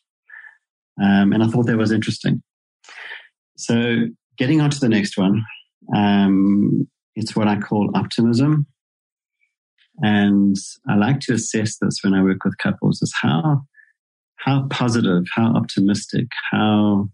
Um, 1.02 1.34
and 1.34 1.44
I 1.44 1.48
thought 1.48 1.66
that 1.66 1.78
was 1.78 1.92
interesting. 1.92 2.42
So, 3.58 4.08
getting 4.38 4.62
on 4.62 4.70
to 4.70 4.80
the 4.80 4.90
next 4.90 5.18
one, 5.18 5.44
um, 5.96 6.88
it's 7.16 7.36
what 7.36 7.48
I 7.48 7.60
call 7.60 7.92
optimism. 7.96 8.68
And 10.02 10.56
I 10.88 10.96
like 10.96 11.20
to 11.22 11.34
assess 11.34 11.78
this 11.78 12.00
when 12.04 12.14
I 12.14 12.24
work 12.24 12.44
with 12.44 12.58
couples 12.58 13.02
is 13.02 13.14
how, 13.22 13.62
how 14.38 14.68
positive, 14.70 15.24
how 15.34 15.56
optimistic, 15.56 16.28
how, 16.52 17.10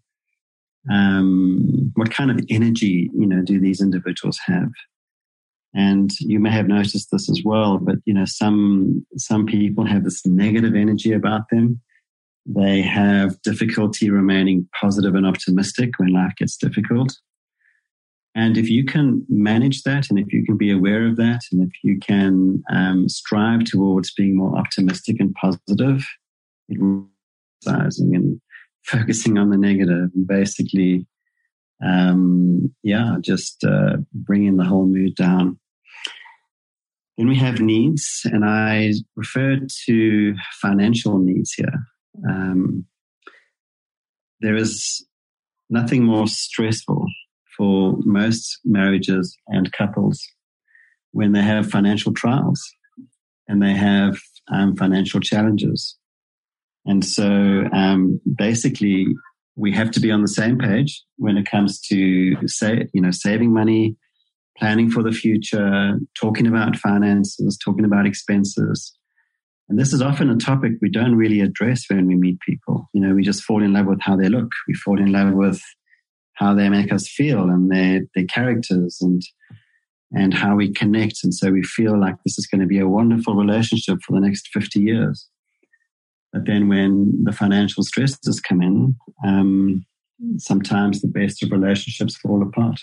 um, 0.89 1.91
what 1.95 2.11
kind 2.11 2.31
of 2.31 2.39
energy, 2.49 3.09
you 3.13 3.27
know, 3.27 3.41
do 3.43 3.59
these 3.59 3.81
individuals 3.81 4.39
have? 4.45 4.69
And 5.73 6.09
you 6.19 6.39
may 6.39 6.49
have 6.49 6.67
noticed 6.67 7.09
this 7.11 7.29
as 7.29 7.41
well, 7.45 7.77
but 7.77 7.97
you 8.05 8.13
know, 8.13 8.25
some 8.25 9.05
some 9.17 9.45
people 9.45 9.85
have 9.85 10.03
this 10.03 10.25
negative 10.25 10.73
energy 10.73 11.13
about 11.13 11.49
them. 11.51 11.81
They 12.45 12.81
have 12.81 13.39
difficulty 13.43 14.09
remaining 14.09 14.67
positive 14.79 15.13
and 15.13 15.27
optimistic 15.27 15.91
when 15.97 16.11
life 16.11 16.33
gets 16.37 16.57
difficult. 16.57 17.15
And 18.39 18.57
if 18.57 18.69
you 18.69 18.85
can 18.85 19.25
manage 19.27 19.83
that, 19.83 20.09
and 20.09 20.17
if 20.17 20.31
you 20.31 20.45
can 20.45 20.55
be 20.55 20.71
aware 20.71 21.05
of 21.05 21.17
that, 21.17 21.41
and 21.51 21.61
if 21.61 21.73
you 21.83 21.99
can 21.99 22.63
um, 22.71 23.09
strive 23.09 23.65
towards 23.65 24.13
being 24.13 24.37
more 24.37 24.57
optimistic 24.57 25.17
and 25.19 25.35
positive, 25.35 26.05
and 26.69 27.09
focusing 28.85 29.37
on 29.37 29.49
the 29.49 29.57
negative, 29.57 30.11
and 30.15 30.25
basically 30.25 31.05
um, 31.85 32.73
yeah, 32.81 33.17
just 33.19 33.61
uh, 33.65 33.97
bringing 34.13 34.55
the 34.55 34.63
whole 34.63 34.85
mood 34.85 35.15
down. 35.15 35.59
Then 37.17 37.27
we 37.27 37.35
have 37.35 37.59
needs, 37.59 38.21
and 38.23 38.45
I 38.45 38.93
refer 39.17 39.59
to 39.87 40.35
financial 40.61 41.17
needs 41.17 41.51
here. 41.51 41.73
Um, 42.25 42.85
there 44.39 44.55
is 44.55 45.05
nothing 45.69 46.05
more 46.05 46.27
stressful 46.27 47.05
for 47.57 47.97
most 48.05 48.59
marriages 48.63 49.37
and 49.47 49.71
couples 49.71 50.21
when 51.11 51.31
they 51.31 51.41
have 51.41 51.69
financial 51.69 52.13
trials 52.13 52.61
and 53.47 53.61
they 53.61 53.73
have 53.73 54.19
um, 54.51 54.75
financial 54.75 55.19
challenges. 55.19 55.97
And 56.85 57.03
so 57.03 57.65
um, 57.73 58.21
basically, 58.37 59.07
we 59.55 59.73
have 59.73 59.91
to 59.91 59.99
be 59.99 60.11
on 60.11 60.21
the 60.21 60.27
same 60.27 60.57
page 60.57 61.03
when 61.17 61.37
it 61.37 61.49
comes 61.49 61.81
to 61.87 62.47
say, 62.47 62.87
you 62.93 63.01
know, 63.01 63.11
saving 63.11 63.53
money, 63.53 63.97
planning 64.57 64.89
for 64.89 65.03
the 65.03 65.11
future, 65.11 65.99
talking 66.19 66.47
about 66.47 66.77
finances, 66.77 67.57
talking 67.63 67.85
about 67.85 68.05
expenses. 68.05 68.93
And 69.67 69.77
this 69.77 69.93
is 69.93 70.01
often 70.01 70.29
a 70.29 70.37
topic 70.37 70.73
we 70.81 70.89
don't 70.89 71.15
really 71.15 71.41
address 71.41 71.85
when 71.89 72.07
we 72.07 72.15
meet 72.15 72.39
people. 72.39 72.89
You 72.93 73.01
know, 73.01 73.13
we 73.13 73.23
just 73.23 73.43
fall 73.43 73.61
in 73.61 73.73
love 73.73 73.85
with 73.85 74.01
how 74.01 74.15
they 74.15 74.29
look. 74.29 74.51
We 74.67 74.73
fall 74.73 74.99
in 74.99 75.11
love 75.11 75.33
with 75.33 75.61
how 76.39 76.53
they 76.53 76.69
make 76.69 76.91
us 76.91 77.07
feel 77.07 77.49
and 77.49 77.69
their, 77.69 78.01
their 78.15 78.25
characters 78.25 78.97
and, 79.01 79.21
and 80.13 80.33
how 80.33 80.55
we 80.55 80.71
connect. 80.71 81.19
And 81.23 81.33
so 81.33 81.51
we 81.51 81.63
feel 81.63 81.99
like 81.99 82.15
this 82.23 82.39
is 82.39 82.47
going 82.47 82.61
to 82.61 82.67
be 82.67 82.79
a 82.79 82.87
wonderful 82.87 83.35
relationship 83.35 83.99
for 84.05 84.13
the 84.13 84.25
next 84.25 84.47
50 84.53 84.79
years. 84.79 85.27
But 86.31 86.45
then 86.45 86.69
when 86.69 87.23
the 87.25 87.33
financial 87.33 87.83
stresses 87.83 88.39
come 88.39 88.61
in, 88.61 88.95
um, 89.25 89.85
sometimes 90.37 91.01
the 91.01 91.09
best 91.09 91.43
of 91.43 91.51
relationships 91.51 92.15
fall 92.15 92.41
apart. 92.41 92.79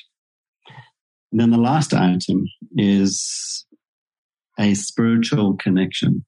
And 1.33 1.41
then 1.41 1.51
the 1.51 1.59
last 1.59 1.95
item 1.95 2.45
is 2.77 3.65
a 4.59 4.75
spiritual 4.75 5.57
connection. 5.57 6.27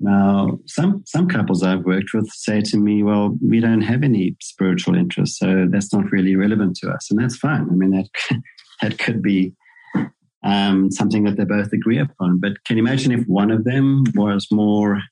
Now, 0.00 0.58
some, 0.66 1.02
some 1.06 1.28
couples 1.28 1.62
I've 1.62 1.84
worked 1.84 2.10
with 2.14 2.28
say 2.30 2.60
to 2.60 2.76
me, 2.76 3.02
well, 3.02 3.36
we 3.46 3.58
don't 3.58 3.80
have 3.80 4.04
any 4.04 4.36
spiritual 4.40 4.94
interests, 4.94 5.38
so 5.38 5.66
that's 5.68 5.92
not 5.92 6.12
really 6.12 6.36
relevant 6.36 6.76
to 6.76 6.90
us. 6.90 7.10
And 7.10 7.18
that's 7.18 7.36
fine. 7.36 7.66
I 7.68 7.74
mean, 7.74 7.90
that, 7.90 8.08
that 8.82 8.98
could 8.98 9.22
be 9.22 9.54
um, 10.44 10.90
something 10.92 11.24
that 11.24 11.36
they 11.36 11.44
both 11.44 11.72
agree 11.72 11.98
upon. 11.98 12.38
But 12.38 12.64
can 12.64 12.76
you 12.76 12.82
imagine 12.82 13.12
if 13.12 13.26
one 13.26 13.50
of 13.50 13.64
them 13.64 14.04
was 14.14 14.46
more 14.52 15.02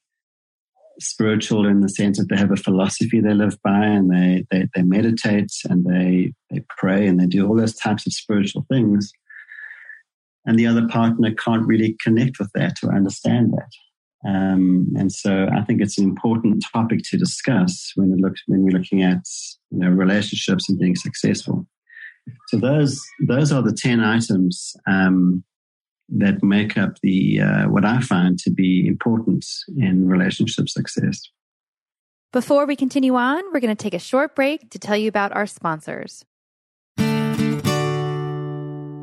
spiritual 0.99 1.67
in 1.67 1.81
the 1.81 1.89
sense 1.89 2.19
that 2.19 2.29
they 2.31 2.37
have 2.37 2.53
a 2.53 2.57
philosophy 2.57 3.21
they 3.21 3.35
live 3.35 3.61
by 3.63 3.85
and 3.85 4.11
they, 4.11 4.47
they, 4.51 4.69
they 4.75 4.83
meditate 4.83 5.53
and 5.69 5.85
they, 5.85 6.33
they 6.51 6.63
pray 6.79 7.07
and 7.07 7.21
they 7.21 7.27
do 7.27 7.47
all 7.47 7.57
those 7.57 7.75
types 7.75 8.07
of 8.07 8.13
spiritual 8.13 8.65
things. 8.71 9.13
And 10.47 10.59
the 10.59 10.67
other 10.67 10.87
partner 10.87 11.35
can't 11.35 11.67
really 11.67 11.97
connect 12.01 12.39
with 12.39 12.51
that 12.55 12.77
or 12.83 12.95
understand 12.95 13.53
that. 13.53 13.69
Um, 14.27 14.89
and 14.97 15.13
so 15.13 15.49
I 15.57 15.63
think 15.63 15.81
it's 15.81 15.99
an 15.99 16.05
important 16.05 16.65
topic 16.73 17.01
to 17.11 17.17
discuss 17.17 17.93
when, 17.95 18.13
it 18.13 18.19
looks, 18.19 18.43
when 18.47 18.63
we're 18.63 18.77
looking 18.77 19.03
at 19.03 19.23
you 19.71 19.79
know, 19.79 19.89
relationships 19.91 20.69
and 20.69 20.79
being 20.79 20.97
successful. 20.97 21.67
So 22.49 22.59
those 22.59 23.01
those 23.29 23.53
are 23.53 23.63
the 23.63 23.73
ten 23.73 24.01
items 24.01 24.75
um, 24.89 25.45
that 26.09 26.43
make 26.43 26.77
up 26.77 26.99
the 27.03 27.41
uh, 27.41 27.69
what 27.69 27.85
I 27.85 28.01
find 28.01 28.39
to 28.41 28.51
be 28.51 28.87
important 28.87 29.47
in 29.77 30.09
relationship 30.09 30.69
success. 30.69 31.21
Before 32.33 32.67
we 32.67 32.75
continue 32.77 33.15
on, 33.15 33.45
we're 33.53 33.61
going 33.61 33.75
to 33.75 33.83
take 33.83 33.95
a 33.95 34.01
short 34.01 34.35
break 34.35 34.71
to 34.71 34.79
tell 34.79 34.97
you 34.97 35.09
about 35.09 35.33
our 35.33 35.47
sponsors. 35.47 36.25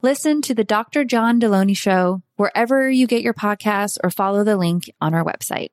Listen 0.00 0.42
to 0.42 0.54
the 0.54 0.62
Dr. 0.62 1.02
John 1.02 1.40
Delony 1.40 1.76
Show 1.76 2.22
wherever 2.36 2.88
you 2.88 3.08
get 3.08 3.22
your 3.22 3.34
podcasts 3.34 3.98
or 4.00 4.10
follow 4.10 4.44
the 4.44 4.56
link 4.56 4.88
on 5.00 5.12
our 5.12 5.24
website. 5.24 5.70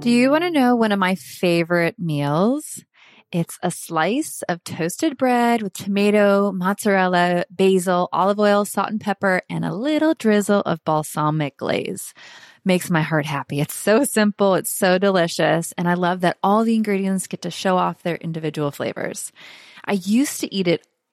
Do 0.00 0.08
you 0.08 0.30
want 0.30 0.44
to 0.44 0.50
know 0.52 0.76
one 0.76 0.92
of 0.92 1.00
my 1.00 1.16
favorite 1.16 1.98
meals? 1.98 2.84
It's 3.32 3.58
a 3.64 3.72
slice 3.72 4.42
of 4.48 4.62
toasted 4.62 5.18
bread 5.18 5.60
with 5.60 5.72
tomato, 5.72 6.52
mozzarella, 6.52 7.46
basil, 7.50 8.08
olive 8.12 8.38
oil, 8.38 8.64
salt 8.64 8.90
and 8.90 9.00
pepper, 9.00 9.42
and 9.50 9.64
a 9.64 9.74
little 9.74 10.14
drizzle 10.14 10.60
of 10.60 10.84
balsamic 10.84 11.56
glaze. 11.56 12.14
Makes 12.64 12.90
my 12.90 13.02
heart 13.02 13.26
happy. 13.26 13.60
It's 13.60 13.74
so 13.74 14.04
simple. 14.04 14.54
It's 14.54 14.70
so 14.70 14.98
delicious. 14.98 15.74
And 15.76 15.88
I 15.88 15.94
love 15.94 16.20
that 16.20 16.38
all 16.44 16.62
the 16.62 16.76
ingredients 16.76 17.26
get 17.26 17.42
to 17.42 17.50
show 17.50 17.76
off 17.76 18.04
their 18.04 18.16
individual 18.16 18.70
flavors. 18.70 19.32
I 19.84 19.94
used 19.94 20.40
to 20.42 20.54
eat 20.54 20.68
it 20.68 20.86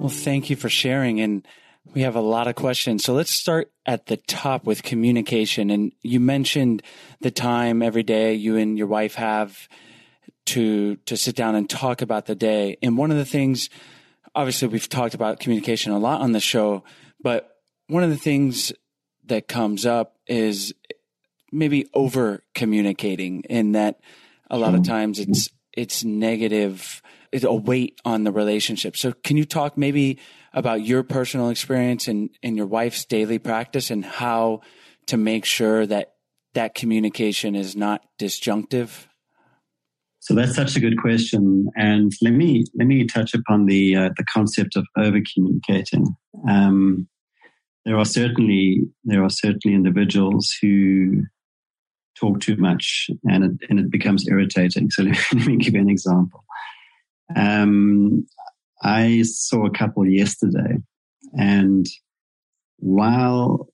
Well, 0.00 0.08
thank 0.08 0.48
you 0.48 0.56
for 0.56 0.70
sharing. 0.70 1.20
And 1.20 1.46
we 1.92 2.00
have 2.02 2.16
a 2.16 2.22
lot 2.22 2.46
of 2.46 2.54
questions. 2.54 3.04
So 3.04 3.12
let's 3.12 3.32
start 3.32 3.70
at 3.84 4.06
the 4.06 4.16
top 4.16 4.64
with 4.64 4.82
communication. 4.82 5.68
And 5.68 5.92
you 6.00 6.20
mentioned 6.20 6.82
the 7.20 7.30
time 7.30 7.82
every 7.82 8.02
day 8.02 8.32
you 8.32 8.56
and 8.56 8.78
your 8.78 8.86
wife 8.86 9.16
have 9.16 9.68
to 10.46 10.96
to 10.96 11.18
sit 11.18 11.36
down 11.36 11.54
and 11.54 11.68
talk 11.68 12.00
about 12.00 12.24
the 12.24 12.34
day. 12.34 12.78
And 12.82 12.96
one 12.96 13.10
of 13.10 13.18
the 13.18 13.26
things 13.26 13.68
obviously 14.34 14.68
we've 14.68 14.88
talked 14.88 15.12
about 15.12 15.38
communication 15.38 15.92
a 15.92 15.98
lot 15.98 16.22
on 16.22 16.32
the 16.32 16.40
show, 16.40 16.82
but 17.20 17.58
one 17.88 18.02
of 18.02 18.08
the 18.08 18.16
things 18.16 18.72
that 19.26 19.48
comes 19.48 19.84
up 19.84 20.16
is 20.26 20.72
maybe 21.52 21.90
over 21.92 22.42
communicating 22.54 23.42
in 23.50 23.72
that 23.72 24.00
a 24.50 24.56
lot 24.56 24.74
of 24.74 24.82
times 24.82 25.18
it's 25.18 25.50
it's 25.74 26.04
negative 26.04 27.02
a 27.32 27.54
weight 27.54 28.00
on 28.04 28.24
the 28.24 28.32
relationship. 28.32 28.96
So 28.96 29.12
can 29.12 29.36
you 29.36 29.44
talk 29.44 29.78
maybe 29.78 30.18
about 30.52 30.82
your 30.82 31.02
personal 31.02 31.48
experience 31.48 32.08
and, 32.08 32.30
and 32.42 32.56
your 32.56 32.66
wife's 32.66 33.04
daily 33.04 33.38
practice 33.38 33.90
and 33.90 34.04
how 34.04 34.60
to 35.06 35.16
make 35.16 35.44
sure 35.44 35.86
that 35.86 36.14
that 36.54 36.74
communication 36.74 37.54
is 37.54 37.76
not 37.76 38.02
disjunctive? 38.18 39.08
So 40.20 40.34
that's 40.34 40.54
such 40.54 40.76
a 40.76 40.80
good 40.80 40.98
question, 40.98 41.70
and 41.76 42.12
let 42.20 42.34
me 42.34 42.64
let 42.74 42.86
me 42.86 43.06
touch 43.06 43.32
upon 43.32 43.64
the 43.64 43.96
uh, 43.96 44.10
the 44.18 44.24
concept 44.24 44.76
of 44.76 44.86
over 44.98 45.18
communicating. 45.34 46.14
Um, 46.46 47.08
there 47.86 47.96
are 47.96 48.04
certainly 48.04 48.82
there 49.02 49.24
are 49.24 49.30
certainly 49.30 49.74
individuals 49.74 50.54
who 50.60 51.22
talk 52.20 52.40
too 52.40 52.56
much, 52.56 53.08
and 53.24 53.44
it, 53.44 53.70
and 53.70 53.80
it 53.80 53.90
becomes 53.90 54.28
irritating. 54.28 54.90
So 54.90 55.04
let 55.04 55.12
me, 55.32 55.38
let 55.38 55.46
me 55.46 55.56
give 55.56 55.72
you 55.72 55.80
an 55.80 55.88
example. 55.88 56.44
Um, 57.36 58.26
I 58.82 59.22
saw 59.22 59.66
a 59.66 59.70
couple 59.70 60.06
yesterday, 60.06 60.78
and 61.34 61.86
while 62.78 63.68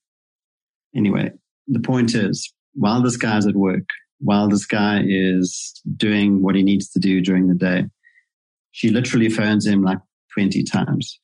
anyway, 0.94 1.30
the 1.68 1.80
point 1.80 2.14
is, 2.14 2.52
while 2.74 3.02
this 3.02 3.16
guy's 3.16 3.46
at 3.46 3.54
work, 3.54 3.88
while 4.18 4.48
this 4.48 4.66
guy 4.66 5.02
is 5.06 5.80
doing 5.96 6.42
what 6.42 6.54
he 6.54 6.62
needs 6.62 6.90
to 6.90 6.98
do 6.98 7.20
during 7.20 7.48
the 7.48 7.54
day, 7.54 7.84
she 8.72 8.90
literally 8.90 9.28
phones 9.28 9.66
him 9.66 9.82
like 9.82 9.98
20 10.34 10.62
times. 10.64 11.18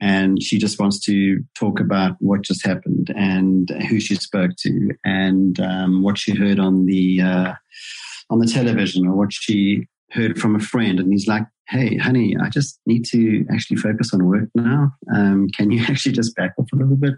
And 0.00 0.42
she 0.42 0.58
just 0.58 0.78
wants 0.80 1.00
to 1.06 1.40
talk 1.54 1.80
about 1.80 2.16
what 2.18 2.42
just 2.42 2.66
happened 2.66 3.12
and 3.16 3.70
who 3.88 4.00
she 4.00 4.16
spoke 4.16 4.50
to 4.58 4.90
and 5.04 5.58
um, 5.60 6.02
what 6.02 6.18
she 6.18 6.34
heard 6.34 6.58
on 6.58 6.84
the 6.86 7.22
uh, 7.22 7.52
on 8.28 8.40
the 8.40 8.46
television 8.46 9.06
or 9.06 9.14
what 9.14 9.32
she 9.32 9.86
heard 10.14 10.38
from 10.38 10.56
a 10.56 10.60
friend. 10.60 11.00
And 11.00 11.12
he's 11.12 11.26
like, 11.26 11.44
"Hey, 11.68 11.96
honey, 11.96 12.36
I 12.40 12.48
just 12.48 12.80
need 12.86 13.04
to 13.06 13.44
actually 13.52 13.76
focus 13.76 14.12
on 14.14 14.26
work 14.26 14.48
now. 14.54 14.92
Um, 15.14 15.48
can 15.48 15.70
you 15.70 15.84
actually 15.88 16.12
just 16.12 16.34
back 16.36 16.54
off 16.58 16.68
a 16.72 16.76
little 16.76 16.96
bit?" 16.96 17.14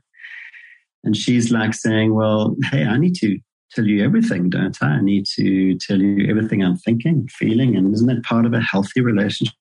And 1.05 1.17
she's 1.17 1.51
like 1.51 1.75
saying, 1.75 2.15
"Well, 2.15 2.57
hey, 2.71 2.85
I 2.85 2.99
need 2.99 3.15
to 3.17 3.39
tell 3.73 3.87
you 3.87 4.05
everything, 4.05 4.51
don't 4.51 4.77
I? 4.83 4.87
I 4.87 5.01
need 5.01 5.27
to 5.37 5.77
tell 5.79 6.01
you 6.01 6.29
everything 6.29 6.63
I'm 6.63 6.77
thinking, 6.77 7.29
feeling, 7.29 7.77
and 7.77 7.95
isn't 7.95 8.07
that 8.07 8.25
part 8.25 8.47
of 8.47 8.55
a 8.55 8.61
healthy 8.61 9.01
relationship? 9.01 9.55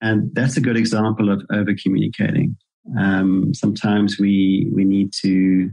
And 0.00 0.30
that's 0.34 0.56
a 0.56 0.60
good 0.60 0.76
example 0.76 1.30
of 1.30 1.42
over 1.52 1.72
communicating. 1.82 2.56
Um, 2.98 3.52
sometimes 3.54 4.18
we 4.18 4.70
we 4.74 4.84
need 4.84 5.12
to 5.22 5.70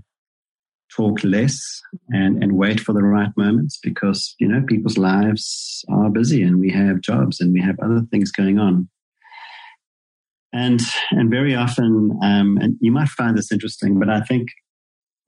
talk 0.96 1.24
less 1.24 1.82
and, 2.10 2.42
and 2.42 2.58
wait 2.58 2.80
for 2.80 2.94
the 2.94 3.04
right 3.04 3.32
moments 3.36 3.80
because 3.82 4.36
you 4.40 4.48
know 4.48 4.64
people's 4.68 4.98
lives 4.98 5.84
are 5.90 6.10
busy 6.10 6.42
and 6.42 6.60
we 6.60 6.72
have 6.72 7.02
jobs 7.02 7.40
and 7.42 7.54
we 7.54 7.62
have 7.62 7.80
other 7.80 8.02
things 8.12 8.32
going 8.32 8.60
on. 8.60 8.88
And 10.54 10.80
and 11.12 11.30
very 11.30 11.54
often, 11.54 12.18
um, 12.24 12.58
and 12.62 12.78
you 12.80 12.92
might 12.92 13.10
find 13.10 13.38
this 13.38 13.52
interesting, 13.52 14.00
but 14.00 14.10
I 14.10 14.22
think 14.22 14.48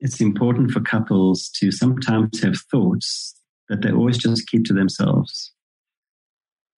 it's 0.00 0.20
important 0.20 0.70
for 0.70 0.80
couples 0.80 1.50
to 1.56 1.70
sometimes 1.70 2.42
have 2.42 2.56
thoughts 2.70 3.34
that 3.68 3.82
they 3.82 3.90
always 3.90 4.16
just 4.16 4.46
keep 4.46 4.64
to 4.64 4.72
themselves, 4.72 5.52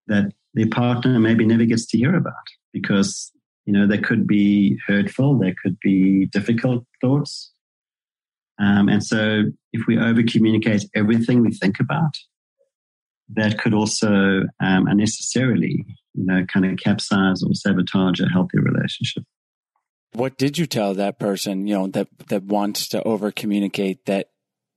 that 0.09 0.33
their 0.55 0.69
partner 0.69 1.19
maybe 1.21 1.47
never 1.47 1.65
gets 1.65 1.87
to 1.87 1.99
hear 1.99 2.17
about 2.17 2.33
because, 2.73 3.31
you 3.67 3.73
know, 3.73 3.87
they 3.87 3.99
could 3.99 4.27
be 4.27 4.79
hurtful, 4.87 5.39
they 5.39 5.55
could 5.63 5.79
be 5.81 6.27
difficult 6.27 6.85
thoughts. 7.01 7.53
Um, 8.61 8.89
and 8.89 9.03
so 9.03 9.45
if 9.73 9.87
we 9.89 9.99
over 9.99 10.23
communicate 10.23 10.85
everything 10.95 11.41
we 11.41 11.53
think 11.53 11.81
about, 11.81 12.13
that 13.35 13.59
could 13.59 13.73
also 13.73 14.43
um, 14.61 14.87
unnecessarily, 14.87 15.87
you 16.15 16.27
know, 16.27 16.45
kind 16.53 16.67
of 16.67 16.79
capsize 16.79 17.43
or 17.43 17.55
sabotage 17.55 18.21
a 18.21 18.29
healthy 18.29 18.59
relationship. 18.59 19.25
What 20.13 20.37
did 20.37 20.59
you 20.59 20.67
tell 20.67 20.95
that 20.95 21.19
person, 21.19 21.67
you 21.67 21.75
know, 21.75 21.87
that, 21.89 22.09
that 22.29 22.43
wants 22.43 22.89
to 22.89 23.03
over 23.05 23.31
communicate 23.31 24.07
that 24.07 24.31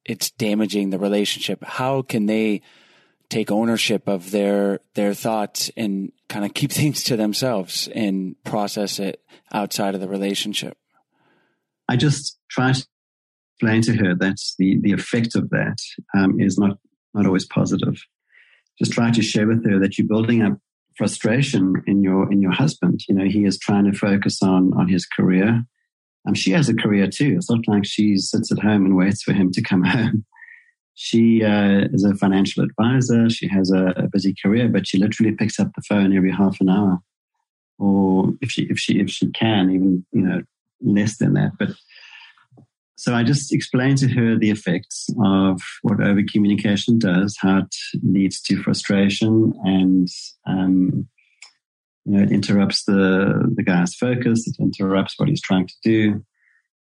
it's 0.06 0.30
damaging 0.30 0.92
the 0.92 1.00
relationship? 1.00 1.64
How 1.64 2.04
can 2.04 2.28
they 2.28 2.62
take 3.30 3.52
ownership 3.52 4.08
of 4.08 4.30
their, 4.30 4.80
their 4.94 5.16
thoughts 5.16 5.72
and 5.76 6.12
kind 6.30 6.46
of 6.46 6.54
keep 6.54 6.72
things 6.80 7.04
to 7.04 7.18
themselves 7.18 7.90
and 7.94 8.36
process 8.44 9.00
it 9.00 9.22
outside 9.52 9.96
of 9.96 10.02
the 10.02 10.08
relationship? 10.08 10.78
I 11.90 11.98
just 11.98 12.40
try 12.50 12.72
to 12.72 12.86
explain 13.64 13.82
to 13.82 14.04
her 14.04 14.16
that 14.16 14.38
the, 14.58 14.80
the 14.82 14.92
effect 14.92 15.36
of 15.36 15.50
that 15.50 15.78
um, 16.16 16.40
is 16.40 16.58
not, 16.58 16.78
not 17.14 17.26
always 17.26 17.46
positive. 17.46 18.02
Just 18.80 18.92
try 18.92 19.12
to 19.12 19.22
share 19.22 19.48
with 19.48 19.66
her 19.66 19.80
that 19.80 19.98
you're 19.98 20.08
building 20.08 20.42
up 20.42 20.58
frustration 20.96 21.82
in 21.88 22.04
your 22.04 22.32
in 22.32 22.42
your 22.42 22.52
husband. 22.52 23.02
You 23.08 23.16
know, 23.16 23.26
he 23.26 23.46
is 23.46 23.58
trying 23.60 23.92
to 23.92 23.98
focus 23.98 24.42
on 24.42 24.74
on 24.74 24.88
his 24.88 25.06
career. 25.06 25.64
Um, 26.28 26.34
she 26.34 26.52
has 26.52 26.70
a 26.70 26.74
career 26.74 27.08
too. 27.08 27.36
It's 27.38 27.50
not 27.50 27.68
like 27.68 27.86
she 27.86 28.18
sits 28.18 28.52
at 28.52 28.60
home 28.60 28.86
and 28.86 28.96
waits 28.96 29.24
for 29.24 29.34
him 29.34 29.52
to 29.52 29.62
come 29.62 29.84
home. 29.98 30.26
She 30.96 31.44
uh, 31.44 31.88
is 31.92 32.04
a 32.04 32.16
financial 32.16 32.64
advisor. 32.64 33.30
She 33.30 33.48
has 33.48 33.72
a, 33.72 33.88
a, 33.98 34.08
busy 34.08 34.36
career, 34.44 34.70
but 34.70 34.86
she 34.88 35.00
literally 35.00 35.32
picks 35.32 35.60
up 35.60 35.72
the 35.76 35.82
phone 35.82 36.16
every 36.16 36.32
half 36.32 36.62
an 36.62 36.70
hour, 36.70 37.00
or 37.80 38.34
if 38.42 38.52
she 38.52 38.64
if 38.64 38.80
she 38.80 39.00
if 39.00 39.10
she 39.10 39.32
can, 39.32 39.72
even 39.72 40.06
you 40.12 40.22
know 40.22 40.42
less 40.82 41.18
than 41.18 41.34
that. 41.34 41.52
But 41.58 41.70
so 42.96 43.16
I 43.16 43.24
just 43.24 43.54
explained 43.54 43.98
to 44.00 44.08
her 44.10 44.38
the 44.38 44.52
effects 44.52 45.08
of 45.24 45.62
what 45.82 45.98
overcommunication 45.98 47.00
does, 47.00 47.36
how 47.40 47.60
it 47.60 47.76
leads 48.04 48.42
to 48.44 48.62
frustration, 48.62 49.54
and 49.64 50.08
um, 50.48 51.08
you 52.06 52.18
know 52.18 52.24
it 52.24 52.32
interrupts 52.32 52.84
the 52.86 53.52
the 53.56 53.64
guy's 53.64 53.96
focus. 53.96 54.48
It 54.48 54.62
interrupts 54.62 55.16
what 55.18 55.28
he's 55.28 55.42
trying 55.42 55.68
to 55.68 55.74
do, 55.84 56.24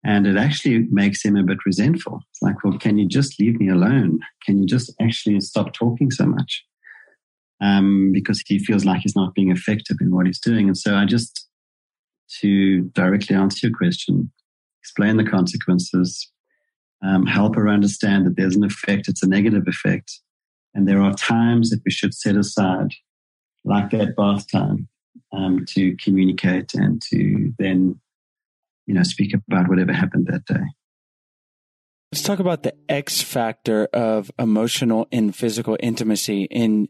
and 0.05 0.25
it 0.25 0.37
actually 0.37 0.87
makes 0.89 1.23
him 1.23 1.35
a 1.35 1.43
bit 1.43 1.57
resentful. 1.65 2.21
It's 2.31 2.41
like, 2.41 2.63
well, 2.63 2.77
can 2.77 2.97
you 2.97 3.07
just 3.07 3.39
leave 3.39 3.59
me 3.59 3.69
alone? 3.69 4.19
Can 4.45 4.57
you 4.59 4.65
just 4.65 4.93
actually 5.01 5.41
stop 5.41 5.73
talking 5.73 6.11
so 6.11 6.25
much? 6.25 6.63
Um, 7.61 8.11
because 8.13 8.41
he 8.47 8.57
feels 8.57 8.85
like 8.85 9.01
he's 9.01 9.17
not 9.17 9.33
being 9.33 9.51
effective 9.51 9.97
in 9.99 10.15
what 10.15 10.27
he's 10.27 10.39
doing, 10.39 10.67
and 10.67 10.77
so 10.77 10.95
I 10.95 11.03
just 11.03 11.45
to 12.41 12.83
directly 12.93 13.35
answer 13.35 13.67
your 13.67 13.75
question 13.75 14.31
explain 14.81 15.17
the 15.17 15.25
consequences, 15.25 16.31
um, 17.03 17.25
help 17.25 17.55
her 17.55 17.69
understand 17.69 18.25
that 18.25 18.35
there's 18.35 18.55
an 18.55 18.63
effect, 18.63 19.07
it's 19.07 19.23
a 19.23 19.27
negative 19.27 19.63
effect. 19.67 20.19
And 20.73 20.87
there 20.87 21.01
are 21.01 21.13
times 21.13 21.69
that 21.69 21.81
we 21.85 21.91
should 21.91 22.13
set 22.13 22.35
aside, 22.35 22.91
like 23.63 23.89
that 23.91 24.15
bath 24.15 24.49
time, 24.51 24.87
um, 25.31 25.65
to 25.69 25.95
communicate 25.97 26.73
and 26.73 27.01
to 27.09 27.53
then, 27.57 27.99
you 28.85 28.93
know, 28.93 29.03
speak 29.03 29.33
about 29.33 29.67
whatever 29.67 29.93
happened 29.93 30.27
that 30.27 30.45
day. 30.45 30.63
Let's 32.11 32.23
talk 32.23 32.39
about 32.39 32.63
the 32.63 32.73
X 32.87 33.21
factor 33.21 33.85
of 33.93 34.31
emotional 34.39 35.07
and 35.11 35.35
physical 35.35 35.77
intimacy. 35.79 36.47
And 36.49 36.89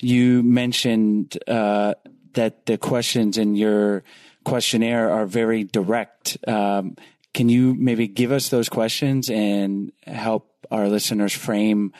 you 0.00 0.42
mentioned 0.42 1.36
uh, 1.48 1.94
that 2.34 2.66
the 2.66 2.78
questions 2.78 3.36
in 3.36 3.56
your 3.56 4.04
questionnaire 4.44 5.10
are 5.10 5.26
very 5.26 5.64
direct. 5.64 6.38
Um, 6.46 6.94
can 7.34 7.48
you 7.48 7.74
maybe 7.74 8.08
give 8.08 8.32
us 8.32 8.48
those 8.48 8.68
questions 8.68 9.30
and 9.30 9.92
help 10.06 10.50
our 10.70 10.88
listeners 10.88 11.32
frame 11.32 11.92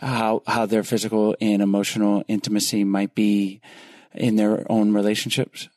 how 0.00 0.42
how 0.46 0.66
their 0.66 0.82
physical 0.82 1.36
and 1.40 1.62
emotional 1.62 2.24
intimacy 2.28 2.84
might 2.84 3.14
be 3.14 3.60
in 4.14 4.36
their 4.36 4.70
own 4.70 4.92
relationships? 4.92 5.68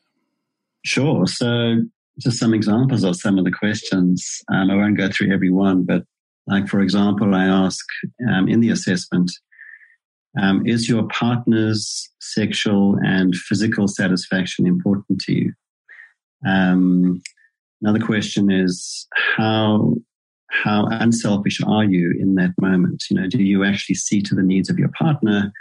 Sure. 0.84 1.26
So 1.26 1.82
just 2.20 2.38
some 2.38 2.54
examples 2.54 3.04
of 3.04 3.16
some 3.16 3.38
of 3.38 3.44
the 3.44 3.52
questions. 3.52 4.42
Um, 4.52 4.70
I 4.70 4.76
won't 4.76 4.96
go 4.96 5.08
through 5.10 5.32
every 5.32 5.50
one, 5.50 5.84
but 5.84 6.04
like, 6.46 6.68
for 6.68 6.80
example, 6.80 7.34
I 7.34 7.44
ask 7.44 7.84
um, 8.28 8.48
in 8.48 8.60
the 8.60 8.70
assessment, 8.70 9.30
um, 10.40 10.66
is 10.66 10.88
your 10.88 11.08
partner's 11.08 12.10
sexual 12.20 12.98
and 13.02 13.34
physical 13.34 13.88
satisfaction 13.88 14.66
important 14.66 15.20
to 15.22 15.32
you? 15.32 15.52
Um, 16.46 17.22
another 17.86 18.04
question 18.04 18.50
is 18.50 19.06
how 19.36 19.94
how 20.50 20.86
unselfish 20.90 21.60
are 21.64 21.84
you 21.84 22.14
in 22.18 22.34
that 22.34 22.52
moment? 22.60 23.04
You 23.10 23.20
know, 23.20 23.28
do 23.28 23.42
you 23.42 23.64
actually 23.64 23.94
see 23.94 24.20
to 24.22 24.34
the 24.34 24.42
needs 24.42 24.68
of 24.68 24.78
your 24.78 24.90
partner, 24.98 25.52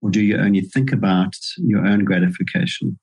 or 0.00 0.10
do 0.10 0.20
you 0.20 0.36
only 0.36 0.60
think 0.60 0.92
about 0.92 1.34
your 1.56 1.84
own 1.84 2.04
gratification? 2.04 2.98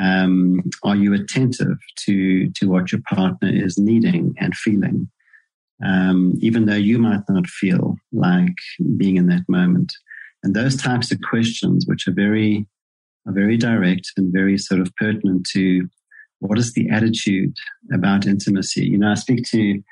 Um, 0.00 0.62
are 0.84 0.94
you 0.94 1.14
attentive 1.14 1.78
to 2.04 2.50
to 2.50 2.68
what 2.68 2.92
your 2.92 3.00
partner 3.08 3.48
is 3.52 3.76
needing 3.76 4.34
and 4.38 4.54
feeling, 4.54 5.10
um, 5.84 6.34
even 6.40 6.66
though 6.66 6.74
you 6.74 6.98
might 6.98 7.24
not 7.28 7.48
feel 7.48 7.96
like 8.12 8.58
being 8.96 9.16
in 9.16 9.26
that 9.26 9.48
moment? 9.48 9.92
And 10.44 10.54
those 10.54 10.76
types 10.76 11.10
of 11.10 11.18
questions, 11.28 11.86
which 11.88 12.06
are 12.06 12.14
very 12.14 12.68
are 13.26 13.32
very 13.32 13.56
direct 13.56 14.12
and 14.16 14.32
very 14.32 14.58
sort 14.58 14.80
of 14.80 14.94
pertinent 14.96 15.44
to 15.54 15.88
what 16.40 16.58
is 16.58 16.72
the 16.72 16.88
attitude 16.90 17.54
about 17.92 18.26
intimacy. 18.26 18.84
You 18.86 18.98
know, 18.98 19.10
I 19.10 19.14
speak 19.14 19.44
to 19.50 19.82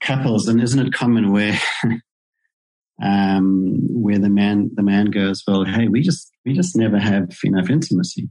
couples, 0.00 0.48
and 0.48 0.60
isn't 0.60 0.86
it 0.86 0.92
common 0.92 1.32
where 1.32 1.58
um, 3.02 3.78
where 3.88 4.18
the 4.18 4.28
man 4.28 4.70
the 4.74 4.82
man 4.82 5.06
goes, 5.06 5.42
well, 5.46 5.64
hey, 5.64 5.88
we 5.88 6.02
just 6.02 6.30
we 6.44 6.52
just 6.52 6.76
never 6.76 6.98
have 6.98 7.36
enough 7.44 7.70
intimacy. 7.70 8.28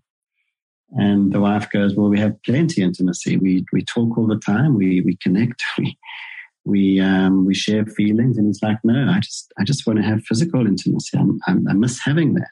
And 0.93 1.32
the 1.32 1.39
wife 1.39 1.69
goes, 1.69 1.95
well, 1.95 2.10
we 2.10 2.19
have 2.19 2.41
plenty 2.43 2.82
intimacy. 2.82 3.38
We 3.38 3.65
we 3.71 3.84
talk 3.84 4.17
all 4.17 4.27
the 4.27 4.39
time. 4.39 4.75
We 4.75 5.01
we 5.01 5.17
connect. 5.17 5.63
We 5.77 5.97
we 6.63 6.99
um, 6.99 7.47
we 7.47 7.56
share 7.56 7.88
feelings. 7.88 8.38
And 8.38 8.47
it's 8.47 8.62
like, 8.62 8.77
no, 8.84 9.10
I 9.10 9.19
just 9.19 9.51
I 9.60 9.63
just 9.63 9.88
want 9.88 9.97
to 9.97 10.06
have 10.06 10.23
physical 10.23 10.67
intimacy. 10.67 11.17
I'm, 11.17 11.39
I'm, 11.47 11.67
I 11.67 11.73
miss 11.73 11.99
having 11.99 12.36
that. 12.36 12.51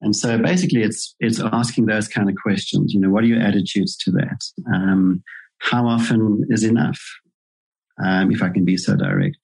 And 0.00 0.14
so 0.14 0.38
basically, 0.38 0.82
it's 0.82 1.14
it's 1.18 1.40
asking 1.40 1.86
those 1.86 2.08
kind 2.08 2.28
of 2.28 2.36
questions. 2.36 2.92
You 2.92 3.00
know, 3.00 3.10
what 3.10 3.24
are 3.24 3.28
your 3.28 3.42
attitudes 3.42 3.96
to 3.98 4.12
that? 4.12 4.44
Um, 4.72 5.22
how 5.58 5.86
often 5.86 6.44
is 6.50 6.62
enough? 6.62 7.00
Um, 8.02 8.30
if 8.30 8.42
I 8.42 8.48
can 8.50 8.64
be 8.64 8.76
so 8.76 8.94
direct, 8.94 9.38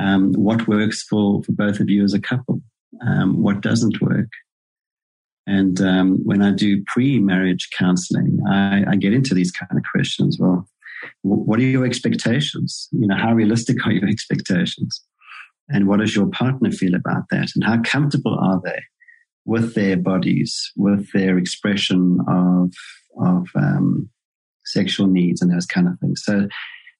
um, 0.00 0.32
what 0.34 0.68
works 0.68 1.02
for 1.02 1.42
for 1.42 1.52
both 1.52 1.80
of 1.80 1.90
you 1.90 2.04
as 2.04 2.14
a 2.14 2.20
couple? 2.20 2.60
Um, 3.04 3.42
what 3.42 3.60
doesn't 3.60 4.00
work? 4.00 4.30
And 5.48 5.80
um, 5.80 6.18
when 6.24 6.42
I 6.42 6.52
do 6.52 6.82
pre-marriage 6.86 7.68
counseling, 7.76 8.38
I, 8.48 8.84
I, 8.88 8.96
get 8.96 9.12
into 9.12 9.32
these 9.32 9.52
kind 9.52 9.70
of 9.78 9.84
questions. 9.92 10.38
Well, 10.40 10.68
what 11.22 11.60
are 11.60 11.62
your 11.62 11.86
expectations? 11.86 12.88
You 12.90 13.06
know, 13.06 13.16
how 13.16 13.32
realistic 13.32 13.86
are 13.86 13.92
your 13.92 14.08
expectations? 14.08 15.00
And 15.68 15.86
what 15.86 16.00
does 16.00 16.16
your 16.16 16.26
partner 16.26 16.72
feel 16.72 16.94
about 16.94 17.24
that? 17.30 17.50
And 17.54 17.64
how 17.64 17.80
comfortable 17.82 18.36
are 18.40 18.60
they 18.64 18.80
with 19.46 19.74
their 19.74 19.96
bodies, 19.96 20.72
with 20.76 21.10
their 21.12 21.38
expression 21.38 22.18
of 22.28 22.72
of 23.18 23.48
um, 23.54 24.10
sexual 24.66 25.06
needs 25.06 25.40
and 25.40 25.50
those 25.50 25.66
kind 25.66 25.88
of 25.88 25.98
things? 26.00 26.22
So 26.22 26.48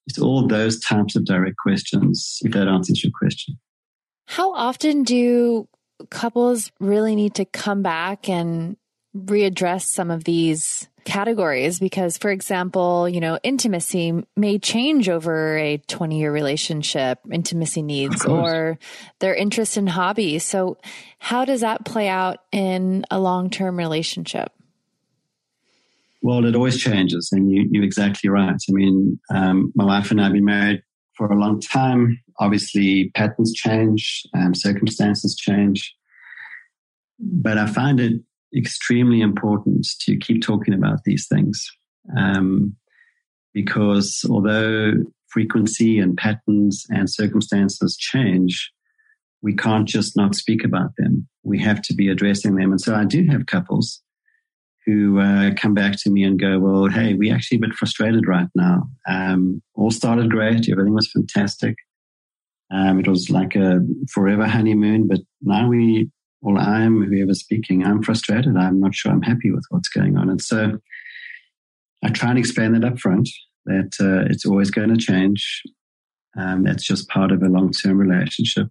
it's 0.06 0.18
all 0.18 0.46
those 0.46 0.80
types 0.80 1.16
of 1.16 1.26
direct 1.26 1.56
questions. 1.58 2.38
If 2.42 2.52
that 2.52 2.68
answers 2.68 3.04
your 3.04 3.12
question. 3.18 3.58
How 4.28 4.54
often 4.54 5.02
do 5.02 5.68
couples 6.10 6.72
really 6.80 7.14
need 7.14 7.34
to 7.34 7.44
come 7.44 7.82
back 7.82 8.28
and 8.28 8.76
readdress 9.16 9.82
some 9.82 10.10
of 10.10 10.24
these 10.24 10.88
categories 11.06 11.78
because 11.78 12.18
for 12.18 12.30
example 12.30 13.08
you 13.08 13.20
know 13.20 13.38
intimacy 13.42 14.12
may 14.36 14.58
change 14.58 15.08
over 15.08 15.56
a 15.56 15.78
20 15.78 16.18
year 16.18 16.32
relationship 16.32 17.20
intimacy 17.32 17.80
needs 17.80 18.26
or 18.26 18.78
their 19.20 19.34
interest 19.34 19.76
in 19.76 19.86
hobbies. 19.86 20.44
So 20.44 20.76
how 21.18 21.44
does 21.44 21.60
that 21.62 21.84
play 21.86 22.08
out 22.08 22.38
in 22.52 23.04
a 23.10 23.18
long-term 23.18 23.78
relationship? 23.78 24.52
Well 26.22 26.44
it 26.44 26.56
always 26.56 26.76
changes 26.76 27.30
and 27.32 27.50
you, 27.50 27.68
you're 27.70 27.84
exactly 27.84 28.28
right. 28.28 28.56
I 28.68 28.72
mean 28.72 29.18
um, 29.32 29.72
my 29.74 29.84
wife 29.84 30.10
and 30.10 30.20
i 30.20 30.24
have 30.24 30.32
been 30.32 30.44
married 30.44 30.82
for 31.16 31.28
a 31.28 31.38
long 31.38 31.60
time. 31.60 32.20
Obviously 32.40 33.10
patterns 33.14 33.54
change 33.54 34.24
um, 34.36 34.54
circumstances 34.54 35.36
change. 35.36 35.94
But 37.18 37.58
i 37.58 37.66
find 37.66 38.00
it 38.00 38.20
extremely 38.56 39.20
important 39.20 39.86
to 40.00 40.16
keep 40.16 40.42
talking 40.42 40.74
about 40.74 41.04
these 41.04 41.26
things. 41.28 41.70
Um, 42.16 42.76
because 43.52 44.24
although 44.28 44.92
frequency 45.28 45.98
and 45.98 46.16
patterns 46.16 46.84
and 46.88 47.10
circumstances 47.10 47.96
change, 47.96 48.70
we 49.42 49.54
can't 49.54 49.88
just 49.88 50.16
not 50.16 50.34
speak 50.34 50.64
about 50.64 50.90
them. 50.98 51.28
We 51.42 51.58
have 51.60 51.82
to 51.82 51.94
be 51.94 52.08
addressing 52.08 52.56
them. 52.56 52.70
And 52.70 52.80
so 52.80 52.94
I 52.94 53.04
do 53.04 53.26
have 53.30 53.46
couples 53.46 54.02
who 54.84 55.18
uh, 55.20 55.50
come 55.56 55.74
back 55.74 55.96
to 55.98 56.10
me 56.10 56.22
and 56.22 56.38
go, 56.38 56.58
Well, 56.58 56.86
hey, 56.88 57.14
we 57.14 57.30
actually 57.30 57.58
a 57.58 57.60
bit 57.62 57.74
frustrated 57.74 58.26
right 58.28 58.48
now. 58.54 58.88
Um, 59.08 59.62
all 59.74 59.90
started 59.90 60.30
great, 60.30 60.68
everything 60.70 60.94
was 60.94 61.10
fantastic. 61.10 61.74
Um, 62.72 62.98
it 62.98 63.08
was 63.08 63.30
like 63.30 63.54
a 63.54 63.80
forever 64.12 64.46
honeymoon, 64.46 65.06
but 65.06 65.20
now 65.42 65.68
we 65.68 66.10
well, 66.46 66.58
I'm 66.58 67.02
whoever's 67.02 67.40
speaking, 67.40 67.84
I'm 67.84 68.04
frustrated. 68.04 68.56
I'm 68.56 68.78
not 68.78 68.94
sure 68.94 69.10
I'm 69.10 69.22
happy 69.22 69.50
with 69.50 69.64
what's 69.70 69.88
going 69.88 70.16
on. 70.16 70.30
And 70.30 70.40
so 70.40 70.78
I 72.04 72.08
try 72.10 72.30
and 72.30 72.38
explain 72.38 72.72
that 72.72 72.84
up 72.84 73.00
front 73.00 73.28
that 73.64 73.96
uh, 74.00 74.30
it's 74.30 74.46
always 74.46 74.70
going 74.70 74.90
to 74.90 74.96
change. 74.96 75.64
Um, 76.38 76.62
that's 76.62 76.86
just 76.86 77.08
part 77.08 77.32
of 77.32 77.42
a 77.42 77.48
long 77.48 77.72
term 77.72 77.98
relationship. 77.98 78.68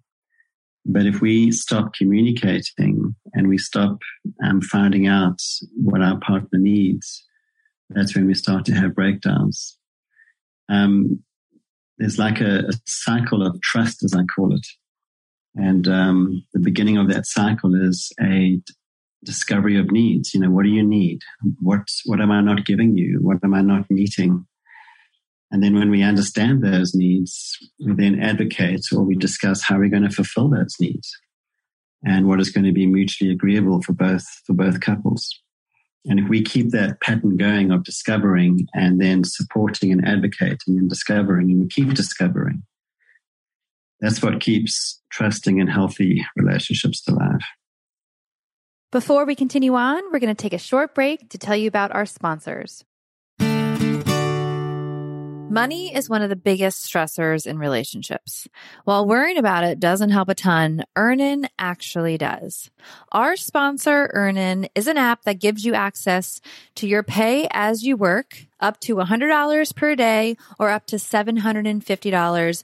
But 0.85 1.05
if 1.05 1.19
we 1.19 1.51
stop 1.51 1.93
communicating 1.93 3.13
and 3.33 3.49
we 3.49 3.57
stop 3.57 3.97
um, 4.41 4.61
finding 4.61 5.07
out 5.07 5.41
what 5.75 6.01
our 6.01 6.17
partner 6.19 6.59
needs, 6.59 7.25
that's 7.89 8.15
when 8.15 8.25
we 8.25 8.35
start 8.35 8.63
to 8.65 8.73
have 8.73 8.95
breakdowns. 8.95 9.77
Um, 10.69 11.21
there's 11.97 12.17
like 12.17 12.39
a, 12.39 12.59
a 12.59 12.73
cycle 12.85 13.45
of 13.45 13.59
trust, 13.61 14.01
as 14.01 14.13
I 14.13 14.23
call 14.23 14.55
it. 14.55 14.65
And 15.55 15.87
um, 15.87 16.43
the 16.53 16.59
beginning 16.59 16.97
of 16.97 17.09
that 17.09 17.25
cycle 17.25 17.73
is 17.75 18.11
a 18.21 18.59
discovery 19.23 19.77
of 19.79 19.91
needs. 19.91 20.33
You 20.33 20.41
know, 20.41 20.51
what 20.51 20.63
do 20.63 20.69
you 20.69 20.83
need? 20.83 21.19
What 21.61 21.81
what 22.05 22.21
am 22.21 22.31
I 22.31 22.41
not 22.41 22.65
giving 22.65 22.97
you? 22.97 23.19
What 23.21 23.37
am 23.43 23.53
I 23.53 23.61
not 23.61 23.89
meeting? 23.89 24.45
And 25.51 25.63
then 25.63 25.75
when 25.75 25.89
we 25.89 26.03
understand 26.03 26.63
those 26.63 26.93
needs, 26.93 27.57
we 27.79 27.93
then 27.93 28.19
advocate 28.21 28.81
or 28.93 29.03
we 29.03 29.15
discuss 29.15 29.63
how 29.63 29.77
we're 29.77 29.89
going 29.89 30.03
to 30.03 30.09
fulfill 30.09 30.49
those 30.49 30.75
needs 30.79 31.09
and 32.03 32.27
what 32.27 32.41
is 32.41 32.49
going 32.49 32.65
to 32.65 32.71
be 32.71 32.85
mutually 32.85 33.31
agreeable 33.31 33.81
for 33.81 33.93
both 33.93 34.25
for 34.45 34.53
both 34.53 34.81
couples. 34.81 35.29
And 36.07 36.19
if 36.19 36.29
we 36.29 36.43
keep 36.43 36.69
that 36.69 37.01
pattern 37.01 37.35
going 37.35 37.71
of 37.71 37.83
discovering 37.83 38.67
and 38.75 39.01
then 39.01 39.23
supporting 39.23 39.91
and 39.91 40.07
advocating 40.07 40.77
and 40.77 40.89
discovering 40.89 41.49
and 41.49 41.61
we 41.61 41.67
keep 41.67 41.93
discovering, 41.93 42.61
that's 44.05 44.21
what 44.21 44.39
keeps 44.39 45.01
trusting 45.09 45.59
and 45.59 45.69
healthy 45.69 46.23
relationships 46.35 47.07
alive. 47.07 47.41
Before 48.91 49.25
we 49.25 49.33
continue 49.33 49.73
on, 49.73 50.03
we're 50.11 50.19
going 50.19 50.33
to 50.33 50.41
take 50.41 50.53
a 50.53 50.59
short 50.59 50.93
break 50.93 51.29
to 51.31 51.39
tell 51.39 51.55
you 51.55 51.67
about 51.67 51.93
our 51.93 52.05
sponsors. 52.05 52.85
Money 55.49 55.95
is 55.95 56.09
one 56.09 56.21
of 56.21 56.29
the 56.29 56.35
biggest 56.35 56.85
stressors 56.85 57.47
in 57.47 57.57
relationships. 57.57 58.47
While 58.83 59.07
worrying 59.07 59.37
about 59.37 59.63
it 59.63 59.79
doesn't 59.79 60.09
help 60.09 60.29
a 60.29 60.35
ton, 60.35 60.83
Earnin 60.95 61.47
actually 61.57 62.17
does. 62.17 62.69
Our 63.11 63.35
sponsor, 63.35 64.11
Earnin, 64.13 64.67
is 64.75 64.87
an 64.87 64.97
app 64.97 65.23
that 65.23 65.39
gives 65.39 65.65
you 65.65 65.73
access 65.73 66.41
to 66.75 66.87
your 66.87 67.03
pay 67.03 67.47
as 67.51 67.83
you 67.83 67.95
work, 67.95 68.45
up 68.59 68.79
to 68.81 68.95
$100 68.95 69.75
per 69.75 69.95
day 69.95 70.35
or 70.59 70.69
up 70.69 70.85
to 70.87 70.97
$750 70.97 72.63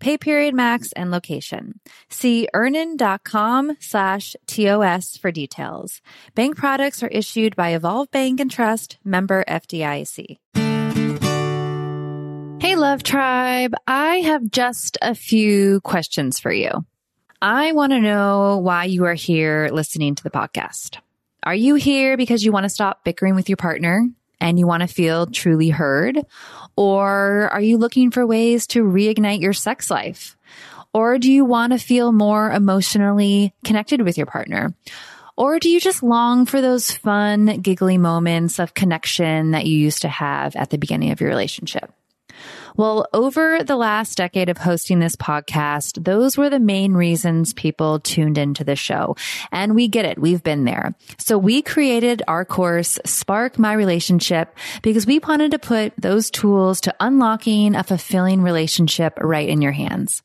pay 0.00 0.18
period 0.18 0.54
max, 0.54 0.92
and 0.92 1.10
location. 1.10 1.78
See 2.08 2.48
earnin.com 2.54 3.76
slash 3.78 4.34
TOS 4.46 5.16
for 5.16 5.30
details. 5.30 6.00
Bank 6.34 6.56
products 6.56 7.02
are 7.02 7.08
issued 7.08 7.54
by 7.54 7.70
Evolve 7.70 8.10
Bank 8.10 8.40
and 8.40 8.50
Trust, 8.50 8.98
member 9.04 9.44
FDIC. 9.46 10.38
Hey, 12.60 12.76
Love 12.76 13.02
Tribe. 13.02 13.74
I 13.86 14.16
have 14.16 14.50
just 14.50 14.98
a 15.00 15.14
few 15.14 15.80
questions 15.80 16.38
for 16.38 16.52
you. 16.52 16.70
I 17.42 17.72
want 17.72 17.92
to 17.92 18.00
know 18.00 18.58
why 18.58 18.84
you 18.84 19.04
are 19.06 19.14
here 19.14 19.70
listening 19.72 20.14
to 20.14 20.22
the 20.22 20.30
podcast. 20.30 20.98
Are 21.42 21.54
you 21.54 21.74
here 21.76 22.18
because 22.18 22.44
you 22.44 22.52
want 22.52 22.64
to 22.64 22.68
stop 22.68 23.02
bickering 23.02 23.34
with 23.34 23.48
your 23.48 23.56
partner 23.56 24.06
and 24.40 24.58
you 24.58 24.66
want 24.66 24.82
to 24.82 24.86
feel 24.86 25.26
truly 25.26 25.70
heard? 25.70 26.18
Or 26.76 27.48
are 27.52 27.60
you 27.60 27.78
looking 27.78 28.10
for 28.10 28.26
ways 28.26 28.66
to 28.68 28.82
reignite 28.82 29.40
your 29.40 29.52
sex 29.52 29.90
life? 29.90 30.36
Or 30.92 31.18
do 31.18 31.30
you 31.30 31.44
want 31.44 31.72
to 31.72 31.78
feel 31.78 32.12
more 32.12 32.50
emotionally 32.50 33.54
connected 33.64 34.02
with 34.02 34.16
your 34.16 34.26
partner? 34.26 34.74
Or 35.36 35.58
do 35.58 35.70
you 35.70 35.80
just 35.80 36.02
long 36.02 36.46
for 36.46 36.60
those 36.60 36.90
fun, 36.90 37.60
giggly 37.60 37.96
moments 37.96 38.58
of 38.58 38.74
connection 38.74 39.52
that 39.52 39.66
you 39.66 39.78
used 39.78 40.02
to 40.02 40.08
have 40.08 40.56
at 40.56 40.70
the 40.70 40.78
beginning 40.78 41.12
of 41.12 41.20
your 41.20 41.30
relationship? 41.30 41.92
Well, 42.76 43.06
over 43.12 43.62
the 43.64 43.76
last 43.76 44.16
decade 44.16 44.48
of 44.48 44.58
hosting 44.58 45.00
this 45.00 45.16
podcast, 45.16 46.04
those 46.04 46.36
were 46.36 46.50
the 46.50 46.60
main 46.60 46.94
reasons 46.94 47.52
people 47.52 48.00
tuned 48.00 48.38
into 48.38 48.64
the 48.64 48.76
show. 48.76 49.16
And 49.52 49.74
we 49.74 49.88
get 49.88 50.04
it. 50.04 50.18
We've 50.18 50.42
been 50.42 50.64
there. 50.64 50.94
So 51.18 51.38
we 51.38 51.62
created 51.62 52.22
our 52.28 52.44
course, 52.44 52.98
Spark 53.04 53.58
My 53.58 53.72
Relationship, 53.72 54.56
because 54.82 55.06
we 55.06 55.18
wanted 55.18 55.50
to 55.52 55.58
put 55.58 55.92
those 55.96 56.30
tools 56.30 56.80
to 56.82 56.94
unlocking 57.00 57.74
a 57.74 57.84
fulfilling 57.84 58.42
relationship 58.42 59.18
right 59.20 59.48
in 59.48 59.62
your 59.62 59.72
hands. 59.72 60.22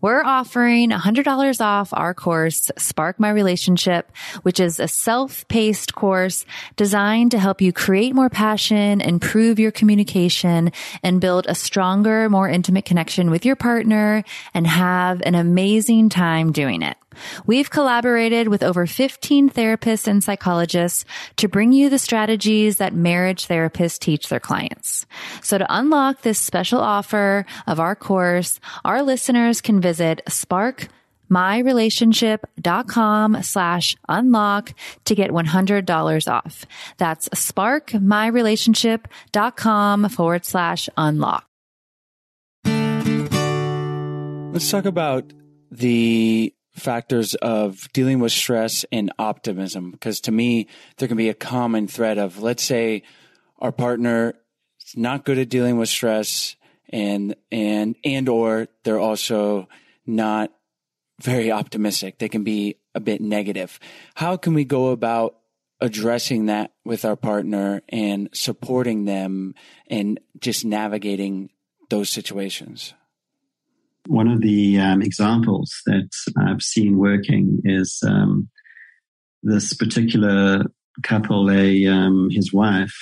We're 0.00 0.22
offering 0.22 0.90
$100 0.90 1.60
off 1.60 1.88
our 1.92 2.12
course, 2.12 2.70
Spark 2.76 3.18
My 3.18 3.30
Relationship, 3.30 4.10
which 4.42 4.60
is 4.60 4.78
a 4.78 4.88
self-paced 4.88 5.94
course 5.94 6.44
designed 6.76 7.30
to 7.30 7.38
help 7.38 7.62
you 7.62 7.72
create 7.72 8.14
more 8.14 8.28
passion, 8.28 9.00
improve 9.00 9.58
your 9.58 9.70
communication, 9.70 10.70
and 11.02 11.20
build 11.20 11.46
a 11.46 11.54
stronger, 11.84 12.30
more 12.30 12.48
intimate 12.48 12.86
connection 12.86 13.30
with 13.30 13.44
your 13.44 13.56
partner 13.56 14.24
and 14.54 14.66
have 14.66 15.20
an 15.26 15.34
amazing 15.34 16.08
time 16.08 16.50
doing 16.50 16.80
it. 16.80 16.96
We've 17.44 17.68
collaborated 17.68 18.48
with 18.48 18.62
over 18.62 18.86
15 18.86 19.50
therapists 19.50 20.08
and 20.08 20.24
psychologists 20.24 21.04
to 21.36 21.46
bring 21.46 21.74
you 21.74 21.90
the 21.90 21.98
strategies 21.98 22.78
that 22.78 22.94
marriage 22.94 23.48
therapists 23.48 23.98
teach 23.98 24.30
their 24.30 24.40
clients. 24.40 25.04
So 25.42 25.58
to 25.58 25.66
unlock 25.68 26.22
this 26.22 26.38
special 26.38 26.80
offer 26.80 27.44
of 27.66 27.78
our 27.78 27.94
course, 27.94 28.60
our 28.82 29.02
listeners 29.02 29.60
can 29.60 29.82
visit 29.82 30.22
Spark 30.26 30.88
myrelationship.com 31.30 33.42
slash 33.42 33.96
unlock 34.08 34.72
to 35.04 35.14
get 35.14 35.30
$100 35.30 36.32
off. 36.32 36.64
That's 36.96 37.28
sparkmyrelationship.com 37.30 40.08
forward 40.10 40.44
slash 40.44 40.88
unlock. 40.96 41.48
Let's 44.54 44.70
talk 44.70 44.84
about 44.84 45.32
the 45.72 46.54
factors 46.76 47.34
of 47.34 47.88
dealing 47.92 48.20
with 48.20 48.30
stress 48.30 48.84
and 48.92 49.12
optimism 49.18 49.90
because 49.90 50.20
to 50.20 50.30
me 50.30 50.68
there 50.96 51.08
can 51.08 51.16
be 51.16 51.28
a 51.28 51.34
common 51.34 51.88
thread 51.88 52.18
of 52.18 52.40
let's 52.40 52.62
say 52.62 53.02
our 53.58 53.72
partner 53.72 54.34
is 54.80 54.96
not 54.96 55.24
good 55.24 55.38
at 55.38 55.48
dealing 55.48 55.76
with 55.76 55.88
stress 55.88 56.54
and 56.88 57.34
and 57.50 57.96
and 58.04 58.28
or 58.28 58.68
they're 58.84 59.00
also 59.00 59.68
not 60.06 60.52
very 61.20 61.50
optimistic. 61.50 62.20
They 62.20 62.28
can 62.28 62.44
be 62.44 62.76
a 62.94 63.00
bit 63.00 63.20
negative. 63.20 63.80
How 64.14 64.36
can 64.36 64.54
we 64.54 64.64
go 64.64 64.90
about 64.90 65.34
addressing 65.80 66.46
that 66.46 66.74
with 66.84 67.04
our 67.04 67.16
partner 67.16 67.82
and 67.88 68.28
supporting 68.32 69.04
them 69.04 69.56
and 69.88 70.20
just 70.38 70.64
navigating 70.64 71.50
those 71.90 72.08
situations 72.08 72.94
one 74.06 74.28
of 74.28 74.40
the 74.40 74.78
um, 74.78 75.02
examples 75.02 75.72
that 75.86 76.10
I've 76.38 76.62
seen 76.62 76.98
working 76.98 77.60
is 77.64 78.00
um, 78.06 78.48
this 79.42 79.74
particular 79.74 80.64
couple. 81.02 81.50
A 81.50 81.86
um, 81.86 82.28
his 82.30 82.52
wife 82.52 82.94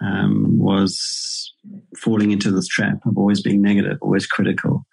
um, 0.00 0.58
was 0.58 1.52
falling 1.96 2.32
into 2.32 2.50
this 2.50 2.66
trap 2.66 2.98
of 3.06 3.16
always 3.16 3.40
being 3.40 3.62
negative, 3.62 3.98
always 4.00 4.26
critical, 4.26 4.84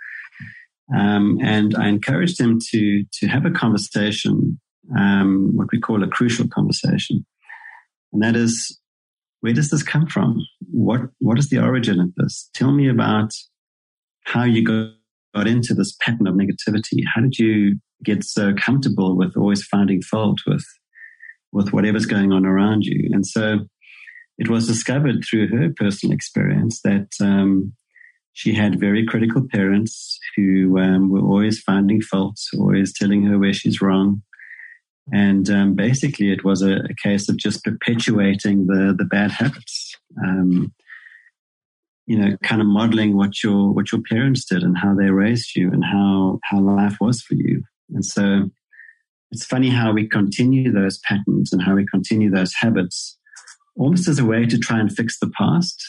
um, 0.96 1.40
and 1.42 1.76
I 1.76 1.88
encouraged 1.88 2.40
him 2.40 2.60
to 2.72 3.04
to 3.14 3.28
have 3.28 3.46
a 3.46 3.52
conversation, 3.52 4.60
um, 4.98 5.52
what 5.56 5.72
we 5.72 5.80
call 5.80 6.04
a 6.04 6.08
crucial 6.08 6.48
conversation, 6.48 7.26
and 8.14 8.22
that 8.22 8.36
is, 8.36 8.80
where 9.42 9.54
does 9.54 9.72
this 9.72 9.84
come 9.84 10.06
from? 10.06 10.46
What 10.72 11.02
what 11.20 11.40
is 11.40 11.50
the 11.50 11.60
origin 11.60 12.00
of 12.00 12.14
this? 12.16 12.50
Tell 12.54 12.72
me 12.72 12.88
about 12.88 13.32
how 14.26 14.44
you 14.44 14.64
go 14.64 14.94
got 15.36 15.48
into 15.48 15.74
this 15.74 15.96
pattern 16.02 16.28
of 16.28 16.36
negativity? 16.36 17.04
How 17.14 17.22
did 17.22 17.38
you 17.38 17.80
get 18.04 18.24
so 18.24 18.54
comfortable 18.54 19.18
with 19.18 19.36
always 19.36 19.64
finding 19.64 20.02
fault 20.02 20.40
with 20.48 20.66
with 21.52 21.74
whatever's 21.74 22.06
going 22.06 22.32
on 22.32 22.46
around 22.46 22.84
you? 22.84 23.10
And 23.12 23.26
so 23.26 23.60
it 24.38 24.50
was 24.50 24.68
discovered 24.68 25.24
through 25.30 25.48
her 25.50 25.70
personal 25.76 26.14
experience 26.14 26.82
that 26.84 27.10
um, 27.22 27.74
she 28.34 28.54
had 28.54 28.80
very 28.80 29.06
critical 29.06 29.46
parents 29.52 30.18
who 30.36 30.80
um, 30.80 31.10
were 31.10 31.20
always 31.20 31.60
finding 31.60 32.02
faults, 32.02 32.50
always 32.58 32.94
telling 32.94 33.24
her 33.26 33.38
where 33.38 33.54
she's 33.54 33.82
wrong. 33.82 34.22
And 35.12 35.50
um, 35.50 35.76
basically, 35.76 36.32
it 36.32 36.46
was 36.46 36.62
a, 36.62 36.76
a, 36.76 36.94
case 37.04 37.28
of 37.30 37.38
just 37.38 37.64
perpetuating 37.64 38.68
the 38.68 38.94
the 38.98 39.06
bad 39.06 39.32
habits. 39.32 39.96
You 42.10 42.18
know, 42.18 42.38
kind 42.44 42.62
of 42.62 42.68
modeling 42.68 43.16
what 43.16 43.44
your 43.44 43.72
what 43.72 43.92
your 43.92 44.02
parents 44.02 44.46
did 44.46 44.64
and 44.64 44.78
how 44.78 44.96
they 44.96 45.12
raised 45.12 45.56
you 45.56 45.72
and 45.72 45.84
how 45.84 46.40
how 46.44 46.60
life 46.60 46.98
was 47.00 47.22
for 47.22 47.36
you. 47.36 47.62
And 47.94 48.04
so 48.04 48.50
it's 49.32 49.46
funny 49.46 49.70
how 49.70 49.92
we 49.94 50.08
continue 50.08 50.72
those 50.72 50.98
patterns 51.00 51.54
and 51.54 51.62
how 51.62 51.76
we 51.76 51.86
continue 51.86 52.32
those 52.32 52.54
habits 52.60 53.18
almost 53.76 54.08
as 54.08 54.20
a 54.20 54.26
way 54.26 54.46
to 54.46 54.58
try 54.58 54.80
and 54.80 54.92
fix 54.92 55.20
the 55.20 55.32
past. 55.38 55.82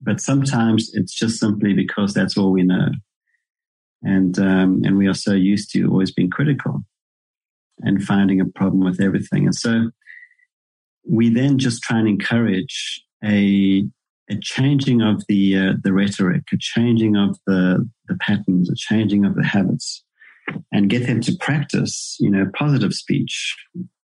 But 0.00 0.20
sometimes 0.20 0.90
it's 0.94 1.14
just 1.14 1.38
simply 1.38 1.74
because 1.74 2.12
that's 2.12 2.36
all 2.36 2.50
we 2.50 2.62
know. 2.62 2.88
And, 4.02 4.36
um, 4.38 4.82
and 4.84 4.98
we 4.98 5.06
are 5.06 5.14
so 5.14 5.32
used 5.32 5.70
to 5.72 5.86
always 5.86 6.12
being 6.12 6.30
critical 6.30 6.80
and 7.80 8.02
finding 8.02 8.40
a 8.40 8.46
problem 8.46 8.84
with 8.84 9.00
everything. 9.00 9.44
And 9.44 9.54
so 9.54 9.90
we 11.08 11.28
then 11.30 11.58
just 11.58 11.82
try 11.82 11.98
and 11.98 12.08
encourage 12.08 13.02
a 13.24 13.84
a 14.30 14.36
changing 14.40 15.02
of 15.02 15.24
the 15.28 15.56
uh, 15.56 15.72
the 15.82 15.92
rhetoric, 15.92 16.44
a 16.52 16.56
changing 16.58 17.16
of 17.16 17.38
the 17.46 17.88
the 18.08 18.16
patterns, 18.16 18.70
a 18.70 18.74
changing 18.76 19.24
of 19.24 19.34
the 19.34 19.44
habits, 19.44 20.04
and 20.72 20.90
get 20.90 21.06
them 21.06 21.20
to 21.22 21.36
practice, 21.40 22.16
you 22.20 22.30
know, 22.30 22.46
positive 22.56 22.92
speech, 22.92 23.56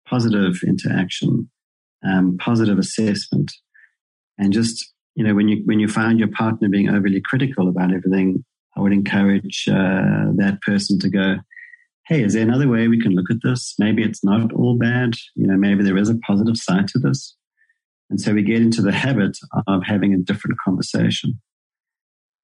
positive 0.08 0.56
interaction, 0.66 1.50
um, 2.06 2.38
positive 2.38 2.78
assessment, 2.78 3.52
and 4.38 4.54
just 4.54 4.94
you 5.16 5.24
know 5.24 5.34
when 5.34 5.48
you 5.48 5.62
when 5.66 5.80
you 5.80 5.88
find 5.88 6.20
your 6.20 6.32
partner 6.32 6.70
being 6.70 6.90
overly 6.90 7.22
critical 7.22 7.68
about 7.68 7.94
everything, 7.94 8.44
I 8.78 8.82
would 8.82 8.94
encourage 8.94 9.66
uh, 9.68 10.32
that 10.36 10.60
person 10.66 11.00
to 11.00 11.10
go. 11.10 11.36
Hey, 12.06 12.22
is 12.22 12.34
there 12.34 12.44
another 12.44 12.68
way 12.68 12.90
we 12.90 13.02
can 13.02 13.16
look 13.16 13.32
at 13.32 13.38
this? 13.44 13.76
Maybe 13.80 14.04
it's 14.04 14.26
not 14.26 14.52
all 14.52 14.78
bad. 14.78 15.14
You 15.36 15.48
know, 15.48 15.56
maybe 15.56 15.84
there 15.84 15.98
is 15.98 16.10
a 16.10 16.18
positive 16.18 16.58
side 16.58 16.90
to 16.90 17.00
this 17.00 17.38
And 18.10 18.20
so 18.20 18.34
we 18.34 18.44
get 18.44 18.62
into 18.62 18.82
the 18.82 18.92
habit 18.92 19.38
of 19.68 19.84
having 19.84 20.14
a 20.14 20.18
different 20.18 20.58
conversation. 20.64 21.42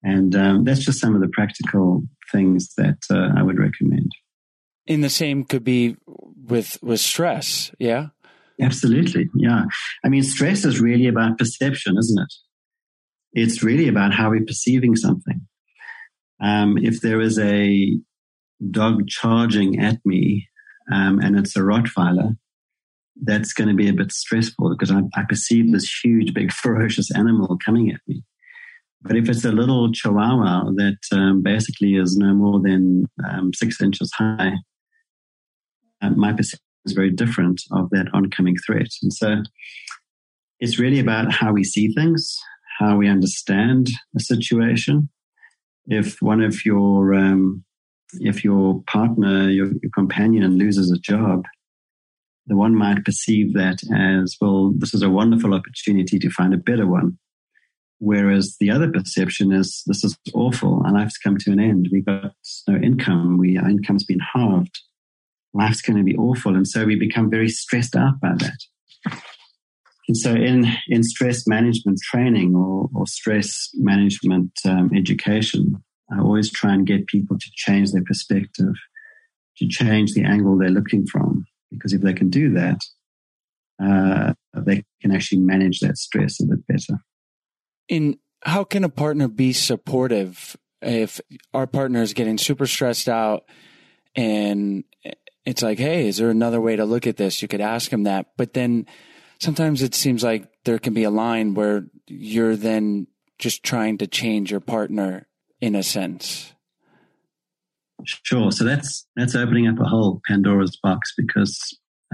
And 0.03 0.36
um, 0.36 0.64
that's 0.64 0.84
just 0.84 0.99
some 0.99 1.16
of 1.16 1.22
the 1.22 1.30
practical 1.30 2.03
things 2.32 2.74
that 2.78 2.99
uh, 3.12 3.38
I 3.38 3.43
would 3.43 3.60
recommend. 3.60 4.12
In 4.88 5.01
the 5.01 5.10
same 5.10 5.43
could 5.43 5.64
be 5.64 5.97
with 6.45 6.80
with 6.82 6.99
stress, 6.99 7.72
yeah. 7.80 8.07
Absolutely, 8.62 9.30
yeah. 9.36 9.66
I 10.03 10.10
mean, 10.10 10.24
stress 10.24 10.66
is 10.66 10.82
really 10.82 11.07
about 11.07 11.38
perception, 11.38 11.97
isn't 11.97 12.22
it? 12.22 12.34
It's 13.34 13.64
really 13.64 13.88
about 13.88 14.14
how 14.14 14.32
we're 14.32 14.43
perceiving 14.43 14.95
something. 14.95 15.41
Um, 16.41 16.78
if 16.78 17.01
there 17.01 17.22
is 17.22 17.38
a 17.38 17.97
dog 18.72 19.07
charging 19.07 19.80
at 19.80 19.99
me 20.05 20.47
um, 20.91 21.20
and 21.20 21.38
it's 21.38 21.55
a 21.55 21.60
Rottweiler, 21.60 22.38
that's 23.24 23.54
going 23.54 23.68
to 23.68 23.76
be 23.76 23.90
a 23.90 23.94
bit 23.94 24.12
stressful 24.12 24.70
because 24.70 24.92
I, 24.92 25.02
I, 25.16 25.24
perceive 25.28 25.72
this 25.72 25.92
huge, 26.04 26.34
big, 26.34 26.52
ferocious 26.64 27.14
animal 27.16 27.58
coming 27.64 27.92
at 27.92 28.00
me. 28.08 28.24
But 29.02 29.16
if 29.16 29.30
it's 29.30 29.46
a 29.46 29.52
little 29.52 29.92
chihuahua 29.92 30.72
that 30.76 30.98
um, 31.14 31.42
basically 31.42 31.96
is 31.96 32.18
no 32.18 32.34
more 32.34 32.60
than 32.60 33.06
um, 33.28 33.54
six 33.54 33.82
inches 33.82 34.12
high, 34.18 34.54
uh, 36.02 36.10
my 36.12 36.34
perception 36.34 36.66
is 36.86 36.94
very 36.94 37.12
different 37.12 37.62
of 37.72 37.90
that 37.92 38.08
oncoming 38.14 38.56
threat. 38.66 38.90
And 39.02 39.14
so 39.14 39.44
it's 40.60 40.80
really 40.80 41.00
about 41.00 41.32
how 41.32 41.54
we 41.54 41.64
see 41.64 41.94
things, 41.94 42.38
how 42.80 42.98
we 42.98 43.08
understand 43.08 43.88
a 44.16 44.20
situation. 44.20 45.10
If 45.88 46.22
one 46.22 46.42
of 46.42 46.66
your 46.66 47.14
um, 47.14 47.64
if 48.14 48.44
your 48.44 48.82
partner, 48.84 49.50
your, 49.50 49.68
your 49.82 49.92
companion 49.94 50.58
loses 50.58 50.92
a 50.92 50.98
job, 50.98 51.46
the 52.50 52.58
one 52.58 52.76
might 52.76 53.06
perceive 53.06 53.54
that 53.54 53.80
as, 53.95 54.36
well, 54.41 54.74
this 54.76 54.93
is 54.93 55.02
a 55.02 55.10
wonderful 55.10 55.54
opportunity 55.54 56.20
to 56.20 56.30
find 56.32 56.54
a 56.54 56.58
better 56.58 56.88
one. 56.88 57.18
Whereas 58.00 58.56
the 58.60 58.72
other 58.72 58.91
perception 58.91 59.52
is, 59.52 59.84
this 59.86 60.04
is 60.04 60.18
awful. 60.34 60.82
Our 60.86 60.93
life's 60.93 61.18
come 61.18 61.38
to 61.38 61.52
an 61.52 61.60
end. 61.60 61.89
We've 61.91 62.06
got 62.06 62.34
no 62.68 62.76
income. 62.76 63.38
We, 63.38 63.58
our 63.58 63.70
income's 63.70 64.06
been 64.06 64.22
halved. 64.34 64.80
Life's 65.54 65.82
going 65.82 65.97
to 65.97 66.04
be 66.04 66.16
awful. 66.16 66.56
And 66.56 66.68
so 66.68 66.86
we 66.86 66.95
become 66.95 67.30
very 67.30 67.50
stressed 67.50 67.95
out 67.95 68.20
by 68.22 68.34
that. 68.39 69.14
And 70.08 70.18
so 70.18 70.34
in, 70.34 70.66
in 70.88 71.04
stress 71.04 71.45
management 71.45 72.00
training 72.04 72.56
or, 72.56 72.89
or 72.95 73.06
stress 73.06 73.70
management 73.76 74.52
um, 74.66 74.89
education, 74.95 75.84
I 76.12 76.20
always 76.20 76.52
try 76.52 76.74
and 76.74 76.88
get 76.88 77.06
people 77.06 77.38
to 77.38 77.52
change 77.54 77.91
their 77.91 78.04
perspective, 78.04 78.74
to 79.58 79.68
change 79.68 80.14
the 80.14 80.24
angle 80.24 80.58
they're 80.58 80.70
looking 80.70 81.06
from. 81.06 81.45
Because 81.72 81.94
if 81.94 82.02
they 82.02 82.14
can 82.14 82.30
do 82.30 82.54
that, 82.54 82.80
uh, 83.82 84.34
they 84.56 84.84
can 85.02 85.12
actually 85.12 85.40
manage 85.40 85.80
that 85.80 85.98
stress 85.98 86.42
a 86.42 86.46
bit 86.46 86.68
better. 86.68 87.00
In 87.88 88.18
how 88.44 88.64
can 88.64 88.84
a 88.84 88.90
partner 88.90 89.28
be 89.28 89.54
supportive 89.54 90.58
if 90.82 91.20
our 91.54 91.68
partner 91.68 92.02
is 92.02 92.14
getting 92.14 92.38
super 92.38 92.66
stressed 92.66 93.10
out 93.10 93.44
and 94.16 94.84
it's 95.46 95.62
like, 95.62 95.80
hey, 95.80 96.08
is 96.08 96.18
there 96.18 96.30
another 96.30 96.62
way 96.62 96.76
to 96.76 96.86
look 96.86 97.08
at 97.08 97.18
this? 97.18 97.42
You 97.42 97.48
could 97.48 97.62
ask 97.62 97.92
him 97.92 98.04
that. 98.04 98.28
But 98.38 98.54
then 98.54 98.86
sometimes 99.42 99.82
it 99.82 99.96
seems 99.96 100.24
like 100.24 100.48
there 100.64 100.80
can 100.80 100.94
be 100.94 101.04
a 101.04 101.10
line 101.10 101.54
where 101.54 101.86
you're 102.08 102.56
then 102.56 103.08
just 103.38 103.64
trying 103.64 103.98
to 104.00 104.08
change 104.08 104.52
your 104.52 104.60
partner 104.60 105.28
in 105.62 105.76
a 105.76 105.84
sense. 105.84 106.54
Sure. 108.06 108.52
So 108.52 108.64
that's 108.64 109.06
that's 109.16 109.36
opening 109.36 109.68
up 109.68 109.80
a 109.80 109.86
whole 109.86 110.22
Pandora's 110.28 110.78
box 110.82 111.14
because 111.18 111.60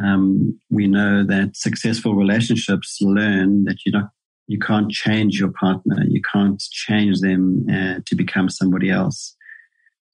um, 0.03 0.59
we 0.69 0.87
know 0.87 1.23
that 1.25 1.55
successful 1.55 2.15
relationships 2.15 2.97
learn 3.01 3.63
that 3.65 3.77
you 3.85 3.91
not 3.91 4.09
you 4.47 4.59
can't 4.59 4.91
change 4.91 5.39
your 5.39 5.51
partner. 5.51 6.03
You 6.07 6.21
can't 6.31 6.59
change 6.71 7.19
them 7.21 7.65
uh, 7.71 7.99
to 8.05 8.15
become 8.15 8.49
somebody 8.49 8.89
else. 8.89 9.35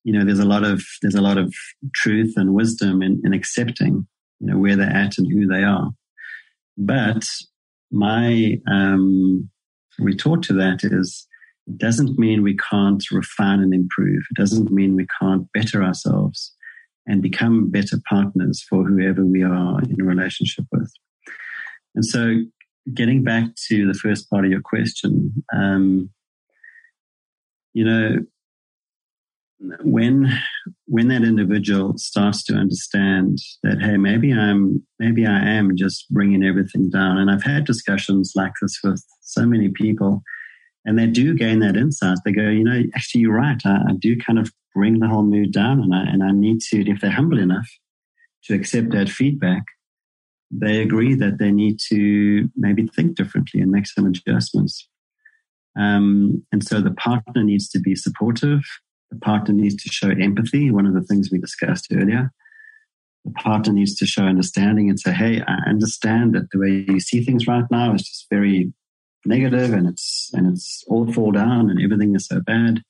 You 0.04 0.14
know, 0.14 0.26
there's 0.26 0.40
a 0.40 0.46
lot 0.46 0.64
of 0.64 0.84
there's 1.02 1.16
a 1.16 1.22
lot 1.22 1.38
of 1.38 1.54
truth 1.94 2.34
and 2.36 2.54
wisdom 2.54 3.02
in, 3.02 3.22
in 3.24 3.34
accepting 3.34 4.08
you 4.40 4.48
know 4.48 4.58
where 4.58 4.76
they're 4.76 4.90
at 4.90 5.18
and 5.18 5.28
who 5.32 5.48
they 5.48 5.64
are. 5.64 5.92
But 6.78 7.24
my 7.92 8.58
um, 8.70 9.50
retort 10.00 10.44
to 10.44 10.54
that 10.54 10.80
is 10.84 11.28
it 11.72 11.78
doesn't 11.78 12.20
mean 12.20 12.44
we 12.44 12.58
can't 12.58 13.04
refine 13.12 13.62
and 13.62 13.74
improve. 13.74 14.24
It 14.30 14.36
doesn't 14.36 14.72
mean 14.72 14.96
we 14.96 15.08
can't 15.22 15.52
better 15.54 15.82
ourselves 15.82 16.54
and 17.08 17.22
become 17.22 17.72
better 17.72 17.98
partners 18.10 18.64
for 18.70 18.84
whoever 18.84 19.26
we 19.26 19.42
are 19.42 19.82
in 19.82 20.02
a 20.02 20.04
relationship 20.04 20.66
with. 20.72 20.92
And 21.96 22.06
so, 22.06 22.36
getting 22.94 23.24
back 23.24 23.46
to 23.70 23.88
the 23.88 23.94
first 23.94 24.30
part 24.30 24.44
of 24.44 24.52
your 24.52 24.62
question, 24.62 25.44
um, 25.54 26.10
you 27.74 27.86
know, 27.86 28.18
when 29.84 30.28
when 30.88 31.08
that 31.08 31.24
individual 31.24 31.94
starts 31.98 32.44
to 32.46 32.56
understand 32.56 33.38
that, 33.64 33.82
hey, 33.82 33.96
maybe 33.96 34.34
I'm 34.34 34.86
maybe 35.00 35.26
I 35.26 35.40
am 35.40 35.78
just 35.78 36.10
bringing 36.10 36.44
everything 36.44 36.90
down, 36.90 37.18
and 37.18 37.32
I've 37.32 37.44
had 37.44 37.66
discussions 37.66 38.34
like 38.36 38.54
this 38.62 38.78
with 38.84 39.06
so 39.22 39.46
many 39.46 39.70
people 39.70 40.22
and 40.86 40.98
they 40.98 41.08
do 41.08 41.36
gain 41.36 41.60
that 41.60 41.78
insight. 41.78 42.18
They 42.26 42.32
go, 42.32 42.50
you 42.50 42.64
know, 42.64 42.84
actually, 42.96 43.22
you're 43.22 43.36
right. 43.36 43.62
I, 43.66 43.78
I, 43.90 43.94
do 44.00 44.18
kind 44.18 44.40
of 44.40 44.52
bring 44.74 45.00
the 45.00 45.08
whole 45.08 45.24
mood 45.24 45.52
down, 45.52 45.82
and 45.82 45.94
I 45.94 46.04
and 46.04 46.24
I 46.24 46.32
need 46.32 46.62
to, 46.70 46.90
if 46.90 47.02
they're 47.02 47.12
humble 47.12 47.40
enough 47.40 47.70
to 48.46 48.56
accept 48.56 48.92
that 48.92 49.10
feedback, 49.10 49.64
they 50.50 50.82
agree 50.82 51.14
that 51.16 51.38
they 51.38 51.52
need 51.52 51.80
to 51.90 52.50
maybe 52.56 52.88
think 52.88 53.16
differently 53.16 53.62
and 53.62 53.72
make 53.72 53.88
some 53.88 54.06
adjustments. 54.06 54.88
Um, 55.78 56.46
and 56.52 56.64
so 56.64 56.82
the 56.82 56.92
partner 56.92 57.44
needs 57.44 57.70
to 57.70 57.80
be 57.80 57.96
supportive. 57.96 58.62
The 59.12 59.20
partner 59.20 59.54
needs 59.54 59.82
to 59.84 59.90
show 59.90 60.10
empathy. 60.10 60.72
One 60.72 60.86
of 60.86 60.94
the 60.94 61.04
things 61.04 61.30
we 61.32 61.38
discussed 61.38 61.88
earlier. 61.94 62.32
The 63.24 63.32
partner 63.32 63.72
needs 63.72 63.96
to 63.98 64.08
show 64.08 64.24
understanding 64.24 64.90
and 64.90 65.00
say, 65.00 65.14
"Hey, 65.14 65.42
I 65.42 65.70
understand 65.70 66.34
that 66.34 66.50
the 66.52 66.60
way 66.60 66.86
you 66.88 67.00
see 67.00 67.24
things 67.24 67.46
right 67.46 67.66
now 67.70 67.94
is 67.94 68.02
just 68.02 68.26
very 68.32 68.74
negative 69.26 69.74
and 69.74 69.88
it's 69.88 70.30
and 70.34 70.52
it's 70.52 70.84
all 70.88 71.12
fall 71.12 71.32
down 71.32 71.70
and 71.70 71.82
everything 71.82 72.16
is 72.16 72.28
so 72.28 72.42
bad. 72.42 72.82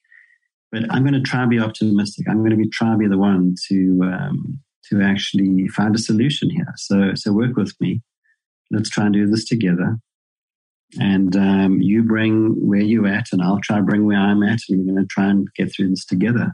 But 0.71 0.83
I'm 0.89 1.03
going 1.03 1.13
to 1.13 1.21
try 1.21 1.45
be 1.45 1.59
optimistic. 1.59 2.27
I'm 2.29 2.39
going 2.39 2.51
to 2.51 2.57
be 2.57 2.69
try 2.69 2.95
be 2.95 3.07
the 3.07 3.17
one 3.17 3.55
to 3.67 4.01
um, 4.03 4.59
to 4.89 5.01
actually 5.01 5.67
find 5.67 5.95
a 5.95 5.99
solution 5.99 6.49
here. 6.49 6.73
So 6.77 7.13
so 7.15 7.33
work 7.33 7.55
with 7.55 7.73
me. 7.79 8.01
Let's 8.69 8.89
try 8.89 9.05
and 9.05 9.13
do 9.13 9.27
this 9.27 9.45
together. 9.45 9.97
And 10.99 11.35
um, 11.35 11.81
you 11.81 12.03
bring 12.03 12.67
where 12.67 12.81
you 12.81 13.05
at, 13.05 13.27
and 13.31 13.41
I'll 13.41 13.61
try 13.61 13.79
bring 13.79 14.05
where 14.05 14.17
I'm 14.17 14.43
at, 14.43 14.59
and 14.67 14.79
we're 14.79 14.93
going 14.93 15.05
to 15.05 15.07
try 15.07 15.29
and 15.29 15.47
get 15.55 15.73
through 15.73 15.89
this 15.89 16.05
together. 16.05 16.53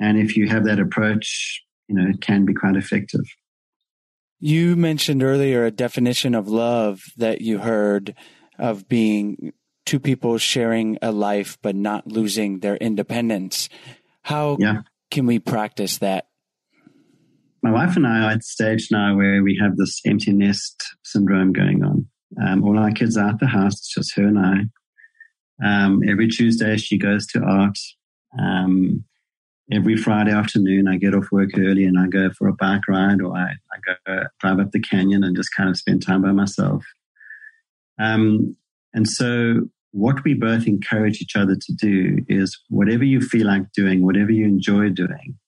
And 0.00 0.18
if 0.18 0.36
you 0.36 0.48
have 0.48 0.64
that 0.64 0.78
approach, 0.78 1.60
you 1.88 1.94
know, 1.94 2.08
it 2.08 2.20
can 2.20 2.44
be 2.44 2.54
quite 2.54 2.76
effective. 2.76 3.24
You 4.38 4.74
mentioned 4.74 5.22
earlier 5.22 5.64
a 5.64 5.70
definition 5.70 6.34
of 6.34 6.48
love 6.48 7.02
that 7.16 7.40
you 7.40 7.58
heard 7.58 8.14
of 8.58 8.88
being 8.88 9.52
two 9.84 9.98
people 9.98 10.38
sharing 10.38 10.98
a 11.02 11.10
life 11.10 11.58
but 11.62 11.74
not 11.74 12.06
losing 12.06 12.60
their 12.60 12.76
independence. 12.76 13.68
How 14.22 14.56
yeah. 14.60 14.82
can 15.10 15.26
we 15.26 15.38
practice 15.38 15.98
that? 15.98 16.28
My 17.62 17.70
wife 17.70 17.96
and 17.96 18.06
I 18.06 18.24
are 18.24 18.30
at 18.30 18.38
the 18.38 18.42
stage 18.42 18.88
now 18.90 19.16
where 19.16 19.42
we 19.42 19.58
have 19.60 19.76
this 19.76 20.00
empty 20.04 20.32
nest 20.32 20.82
syndrome 21.04 21.52
going 21.52 21.84
on. 21.84 22.06
Um, 22.42 22.64
all 22.64 22.78
our 22.78 22.90
kids 22.90 23.16
are 23.16 23.28
at 23.28 23.38
the 23.38 23.46
house, 23.46 23.74
it's 23.74 23.94
just 23.94 24.16
her 24.16 24.26
and 24.26 24.38
I. 24.38 24.62
Um, 25.64 26.02
every 26.08 26.28
Tuesday, 26.28 26.76
she 26.76 26.98
goes 26.98 27.26
to 27.28 27.40
art. 27.40 27.78
Um, 28.38 29.04
every 29.70 29.96
Friday 29.96 30.32
afternoon, 30.32 30.88
I 30.88 30.96
get 30.96 31.14
off 31.14 31.30
work 31.30 31.50
early 31.56 31.84
and 31.84 31.98
I 31.98 32.08
go 32.08 32.30
for 32.30 32.48
a 32.48 32.54
bike 32.54 32.88
ride 32.88 33.20
or 33.20 33.36
I, 33.36 33.50
I 33.50 33.96
go 34.06 34.24
drive 34.40 34.58
up 34.58 34.72
the 34.72 34.80
canyon 34.80 35.22
and 35.22 35.36
just 35.36 35.54
kind 35.56 35.68
of 35.68 35.76
spend 35.76 36.02
time 36.02 36.22
by 36.22 36.32
myself. 36.32 36.84
Um, 38.02 38.56
and 38.92 39.08
so, 39.08 39.68
what 39.92 40.24
we 40.24 40.34
both 40.34 40.66
encourage 40.66 41.20
each 41.20 41.36
other 41.36 41.54
to 41.54 41.72
do 41.74 42.18
is 42.28 42.58
whatever 42.68 43.04
you 43.04 43.20
feel 43.20 43.46
like 43.46 43.72
doing, 43.72 44.04
whatever 44.04 44.32
you 44.32 44.44
enjoy 44.46 44.88
doing, 44.88 45.38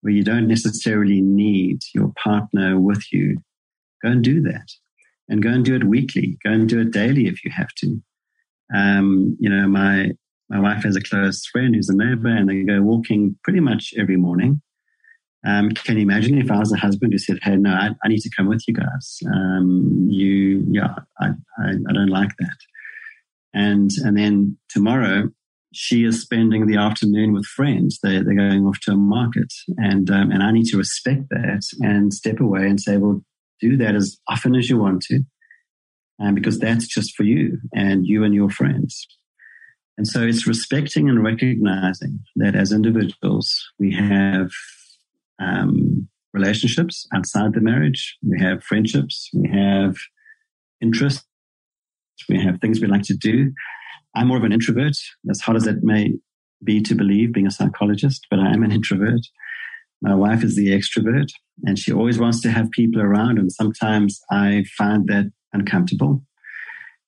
where 0.00 0.12
you 0.12 0.22
don't 0.22 0.46
necessarily 0.46 1.20
need 1.20 1.80
your 1.94 2.12
partner 2.22 2.78
with 2.78 3.12
you, 3.12 3.38
go 4.02 4.10
and 4.10 4.24
do 4.24 4.40
that. 4.42 4.68
And 5.28 5.42
go 5.42 5.50
and 5.50 5.64
do 5.64 5.76
it 5.76 5.84
weekly. 5.84 6.38
Go 6.44 6.50
and 6.50 6.68
do 6.68 6.80
it 6.80 6.90
daily 6.90 7.28
if 7.28 7.44
you 7.44 7.52
have 7.52 7.72
to. 7.76 8.02
Um, 8.74 9.36
you 9.38 9.48
know, 9.48 9.68
my 9.68 10.12
my 10.48 10.58
wife 10.58 10.82
has 10.82 10.96
a 10.96 11.02
close 11.02 11.46
friend 11.46 11.74
who's 11.74 11.88
a 11.88 11.96
neighbor, 11.96 12.28
and 12.28 12.48
they 12.48 12.62
go 12.62 12.82
walking 12.82 13.36
pretty 13.44 13.60
much 13.60 13.94
every 13.96 14.16
morning. 14.16 14.60
Um, 15.46 15.70
can 15.70 15.96
you 15.96 16.02
imagine 16.02 16.38
if 16.38 16.50
I 16.50 16.58
was 16.58 16.72
a 16.72 16.76
husband 16.76 17.12
who 17.12 17.18
said, 17.18 17.38
"Hey, 17.42 17.56
no, 17.56 17.70
I, 17.70 17.90
I 18.04 18.08
need 18.08 18.20
to 18.20 18.30
come 18.36 18.46
with 18.46 18.62
you 18.68 18.74
guys. 18.74 19.18
Um, 19.26 20.06
you, 20.10 20.64
yeah, 20.70 20.94
I, 21.18 21.28
I, 21.58 21.70
I, 21.88 21.92
don't 21.92 22.08
like 22.08 22.30
that." 22.38 22.56
And 23.54 23.90
and 24.04 24.18
then 24.18 24.58
tomorrow, 24.68 25.30
she 25.72 26.04
is 26.04 26.20
spending 26.20 26.66
the 26.66 26.76
afternoon 26.76 27.32
with 27.32 27.46
friends. 27.46 27.98
They 28.02 28.22
they're 28.22 28.34
going 28.34 28.66
off 28.66 28.80
to 28.80 28.92
a 28.92 28.96
market, 28.96 29.52
and 29.78 30.10
um, 30.10 30.30
and 30.30 30.42
I 30.42 30.50
need 30.50 30.66
to 30.66 30.76
respect 30.76 31.30
that 31.30 31.62
and 31.80 32.12
step 32.12 32.40
away 32.40 32.66
and 32.66 32.78
say, 32.78 32.98
"Well, 32.98 33.24
do 33.60 33.78
that 33.78 33.94
as 33.94 34.18
often 34.28 34.54
as 34.54 34.68
you 34.68 34.78
want 34.78 35.02
to." 35.04 35.20
and 36.20 36.36
because 36.36 36.58
that's 36.58 36.86
just 36.86 37.16
for 37.16 37.24
you 37.24 37.58
and 37.74 38.06
you 38.06 38.22
and 38.22 38.34
your 38.34 38.50
friends. 38.50 39.06
And 39.96 40.06
so 40.06 40.22
it's 40.22 40.46
respecting 40.46 41.08
and 41.08 41.24
recognizing 41.24 42.20
that 42.36 42.54
as 42.54 42.72
individuals, 42.72 43.50
we 43.78 43.92
have 43.94 44.50
um, 45.40 46.08
relationships 46.32 47.06
outside 47.14 47.54
the 47.54 47.60
marriage, 47.60 48.16
we 48.22 48.40
have 48.40 48.62
friendships, 48.62 49.28
we 49.34 49.48
have 49.48 49.96
interests, 50.80 51.24
we 52.28 52.40
have 52.40 52.60
things 52.60 52.80
we 52.80 52.86
like 52.86 53.02
to 53.02 53.16
do. 53.16 53.52
I'm 54.14 54.28
more 54.28 54.36
of 54.36 54.44
an 54.44 54.52
introvert, 54.52 54.96
as 55.30 55.40
hard 55.40 55.56
as 55.56 55.66
it 55.66 55.82
may 55.82 56.12
be 56.62 56.80
to 56.82 56.94
believe 56.94 57.32
being 57.32 57.46
a 57.46 57.50
psychologist, 57.50 58.26
but 58.30 58.38
I 58.38 58.52
am 58.52 58.62
an 58.62 58.72
introvert. 58.78 59.20
My 60.02 60.14
wife 60.14 60.42
is 60.42 60.56
the 60.56 60.68
extrovert, 60.68 61.28
and 61.64 61.78
she 61.78 61.92
always 61.92 62.18
wants 62.18 62.40
to 62.42 62.50
have 62.50 62.70
people 62.70 63.02
around, 63.02 63.38
and 63.38 63.52
sometimes 63.52 64.20
I 64.30 64.64
find 64.76 65.06
that 65.08 65.30
uncomfortable. 65.52 66.22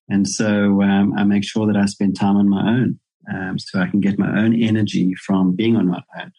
And 0.08 0.28
so 0.28 0.82
um, 0.82 1.14
I 1.16 1.24
make 1.24 1.44
sure 1.44 1.66
that 1.66 1.76
I 1.76 1.86
spend 1.86 2.18
time 2.18 2.36
on 2.36 2.48
my 2.48 2.68
own 2.68 2.98
um, 3.32 3.58
so 3.58 3.80
I 3.80 3.86
can 3.86 4.00
get 4.00 4.18
my 4.18 4.42
own 4.42 4.60
energy 4.60 5.14
from 5.14 5.54
being 5.54 5.76
on 5.76 5.86
my 5.86 6.02
own, 6.20 6.32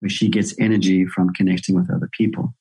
where 0.00 0.10
she 0.10 0.28
gets 0.28 0.54
energy 0.58 1.06
from 1.06 1.32
connecting 1.32 1.74
with 1.74 1.90
other 1.90 2.08
people. 2.16 2.54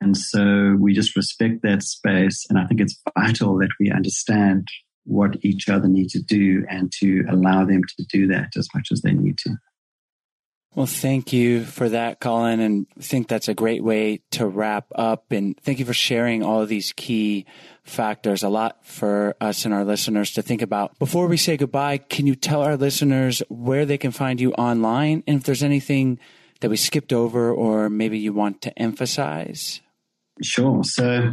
And 0.00 0.16
so 0.16 0.76
we 0.78 0.94
just 0.94 1.16
respect 1.16 1.62
that 1.62 1.82
space. 1.82 2.46
And 2.48 2.58
I 2.58 2.66
think 2.66 2.80
it's 2.80 3.00
vital 3.16 3.58
that 3.58 3.70
we 3.80 3.90
understand 3.90 4.68
what 5.04 5.36
each 5.42 5.68
other 5.68 5.88
need 5.88 6.08
to 6.10 6.22
do 6.22 6.64
and 6.68 6.92
to 7.00 7.24
allow 7.28 7.64
them 7.64 7.82
to 7.96 8.04
do 8.12 8.26
that 8.28 8.50
as 8.56 8.68
much 8.74 8.88
as 8.92 9.00
they 9.00 9.12
need 9.12 9.38
to. 9.38 9.56
Well, 10.78 10.86
thank 10.86 11.32
you 11.32 11.64
for 11.64 11.88
that, 11.88 12.20
Colin. 12.20 12.60
And 12.60 12.86
I 12.96 13.02
think 13.02 13.26
that's 13.26 13.48
a 13.48 13.52
great 13.52 13.82
way 13.82 14.20
to 14.30 14.46
wrap 14.46 14.86
up. 14.94 15.32
And 15.32 15.58
thank 15.60 15.80
you 15.80 15.84
for 15.84 15.92
sharing 15.92 16.44
all 16.44 16.62
of 16.62 16.68
these 16.68 16.92
key 16.92 17.46
factors, 17.82 18.44
a 18.44 18.48
lot 18.48 18.86
for 18.86 19.34
us 19.40 19.64
and 19.64 19.74
our 19.74 19.84
listeners 19.84 20.30
to 20.34 20.42
think 20.42 20.62
about. 20.62 20.96
Before 21.00 21.26
we 21.26 21.36
say 21.36 21.56
goodbye, 21.56 21.98
can 21.98 22.28
you 22.28 22.36
tell 22.36 22.62
our 22.62 22.76
listeners 22.76 23.42
where 23.48 23.86
they 23.86 23.98
can 23.98 24.12
find 24.12 24.40
you 24.40 24.52
online 24.52 25.24
and 25.26 25.38
if 25.40 25.42
there's 25.42 25.64
anything 25.64 26.20
that 26.60 26.70
we 26.70 26.76
skipped 26.76 27.12
over 27.12 27.52
or 27.52 27.90
maybe 27.90 28.16
you 28.16 28.32
want 28.32 28.62
to 28.62 28.78
emphasize? 28.78 29.80
Sure. 30.44 30.84
So 30.84 31.32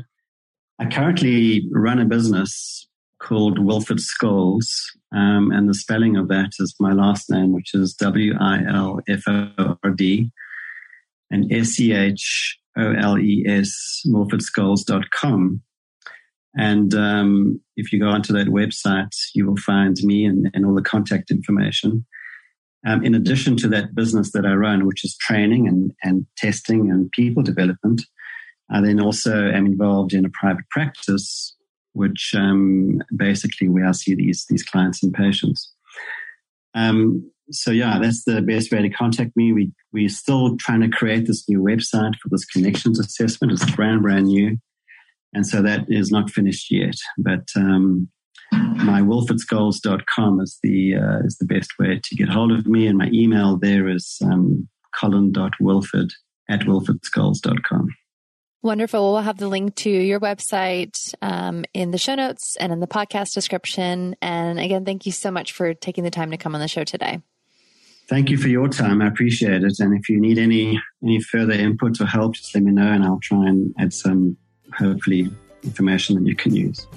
I 0.79 0.85
currently 0.87 1.69
run 1.71 1.99
a 1.99 2.05
business 2.05 2.87
called 3.25 3.57
Wilford 3.57 3.97
Scholes, 3.97 4.67
um, 5.11 5.51
and 5.51 5.67
the 5.67 5.73
spelling 5.73 6.15
of 6.15 6.27
that 6.27 6.51
is 6.59 6.75
my 6.79 6.93
last 6.93 7.29
name, 7.29 7.53
which 7.53 7.73
is 7.73 7.95
W 7.95 8.33
I 8.39 8.63
L 8.67 8.99
F 9.09 9.23
O 9.27 9.77
R 9.83 9.89
D, 9.91 10.31
and 11.31 11.51
S 11.51 11.79
E 11.79 11.91
H 11.91 12.57
O 12.77 12.91
L 12.91 13.17
E 13.17 13.43
S, 13.47 14.03
wilfordscholes.com. 14.07 15.61
And 16.57 16.93
um, 16.93 17.61
if 17.75 17.91
you 17.91 17.99
go 17.99 18.09
onto 18.09 18.31
that 18.33 18.47
website, 18.47 19.15
you 19.33 19.45
will 19.45 19.57
find 19.57 19.97
me 20.03 20.25
and, 20.25 20.49
and 20.53 20.65
all 20.65 20.75
the 20.75 20.81
contact 20.81 21.31
information. 21.31 22.05
Um, 22.87 23.03
in 23.03 23.15
addition 23.15 23.57
to 23.57 23.67
that 23.69 23.95
business 23.95 24.31
that 24.33 24.45
I 24.45 24.53
run, 24.53 24.85
which 24.85 25.03
is 25.03 25.17
training 25.17 25.67
and, 25.67 25.91
and 26.03 26.27
testing 26.37 26.91
and 26.91 27.11
people 27.11 27.41
development, 27.41 28.03
I 28.69 28.81
then 28.81 29.01
also 29.01 29.49
am 29.49 29.65
involved 29.65 30.13
in 30.13 30.23
a 30.23 30.29
private 30.29 30.69
practice 30.69 31.54
which 31.95 32.35
um, 32.37 33.01
basically 33.15 33.69
where 33.69 33.87
I 33.87 33.91
see 33.93 34.15
these 34.15 34.45
these 34.49 34.63
clients 34.63 35.01
and 35.01 35.13
patients. 35.13 35.73
Um, 36.75 37.31
so 37.51 37.71
yeah, 37.71 37.99
that's 38.01 38.25
the 38.25 38.41
best 38.41 38.71
way 38.71 38.81
to 38.81 38.89
contact 38.89 39.35
me. 39.35 39.53
We 39.53 39.71
we're 39.93 40.09
still 40.09 40.57
trying 40.57 40.81
to 40.81 40.89
create 40.89 41.25
this 41.25 41.47
new 41.47 41.61
website 41.61 42.15
for 42.21 42.29
this 42.29 42.45
connections 42.45 42.99
assessment. 42.99 43.53
It's 43.53 43.71
brand 43.71 44.01
brand 44.01 44.27
new, 44.27 44.57
and 45.33 45.47
so 45.47 45.61
that 45.61 45.85
is 45.87 46.11
not 46.11 46.29
finished 46.29 46.69
yet. 46.69 46.95
But 47.17 47.47
um, 47.55 48.09
my 48.51 49.01
wilfordscholes.com 49.01 50.41
is 50.41 50.59
the 50.63 50.95
uh, 50.95 51.19
is 51.25 51.37
the 51.37 51.45
best 51.45 51.71
way 51.79 52.01
to 52.03 52.15
get 52.15 52.29
hold 52.29 52.51
of 52.51 52.67
me, 52.67 52.87
and 52.87 52.97
my 52.97 53.09
email 53.13 53.57
there 53.57 53.87
is 53.87 54.17
um, 54.23 54.67
colin.wilford 54.99 56.11
at 56.49 56.61
wilfordscholes.com. 56.61 57.87
Wonderful. 58.61 59.13
We'll 59.13 59.21
have 59.21 59.37
the 59.37 59.47
link 59.47 59.75
to 59.75 59.89
your 59.89 60.19
website 60.19 61.13
um, 61.21 61.65
in 61.73 61.91
the 61.91 61.99
show 61.99 62.15
notes 62.15 62.55
and 62.59 62.73
in 62.73 62.79
the 62.79 62.87
podcast 62.87 63.33
description. 63.33 64.15
And 64.21 64.59
again, 64.59 64.85
thank 64.85 65.05
you 65.05 65.11
so 65.11 65.29
much 65.29 65.51
for 65.53 65.73
taking 65.75 66.03
the 66.03 66.09
time 66.09 66.31
to 66.31 66.37
come 66.37 66.55
on 66.55 66.61
the 66.61 66.67
show 66.67 66.83
today. 66.83 67.21
Thank 68.07 68.29
you 68.29 68.37
for 68.37 68.47
your 68.47 68.67
time. 68.67 69.01
I 69.01 69.07
appreciate 69.07 69.63
it. 69.63 69.79
And 69.79 69.97
if 69.97 70.09
you 70.09 70.19
need 70.19 70.37
any 70.37 70.79
any 71.03 71.21
further 71.21 71.53
input 71.53 71.99
or 72.01 72.05
help, 72.05 72.35
just 72.35 72.53
let 72.53 72.63
me 72.63 72.71
know, 72.71 72.91
and 72.91 73.03
I'll 73.03 73.19
try 73.21 73.47
and 73.47 73.73
add 73.79 73.93
some 73.93 74.37
hopefully 74.77 75.29
information 75.63 76.15
that 76.15 76.27
you 76.27 76.35
can 76.35 76.55
use. 76.55 76.87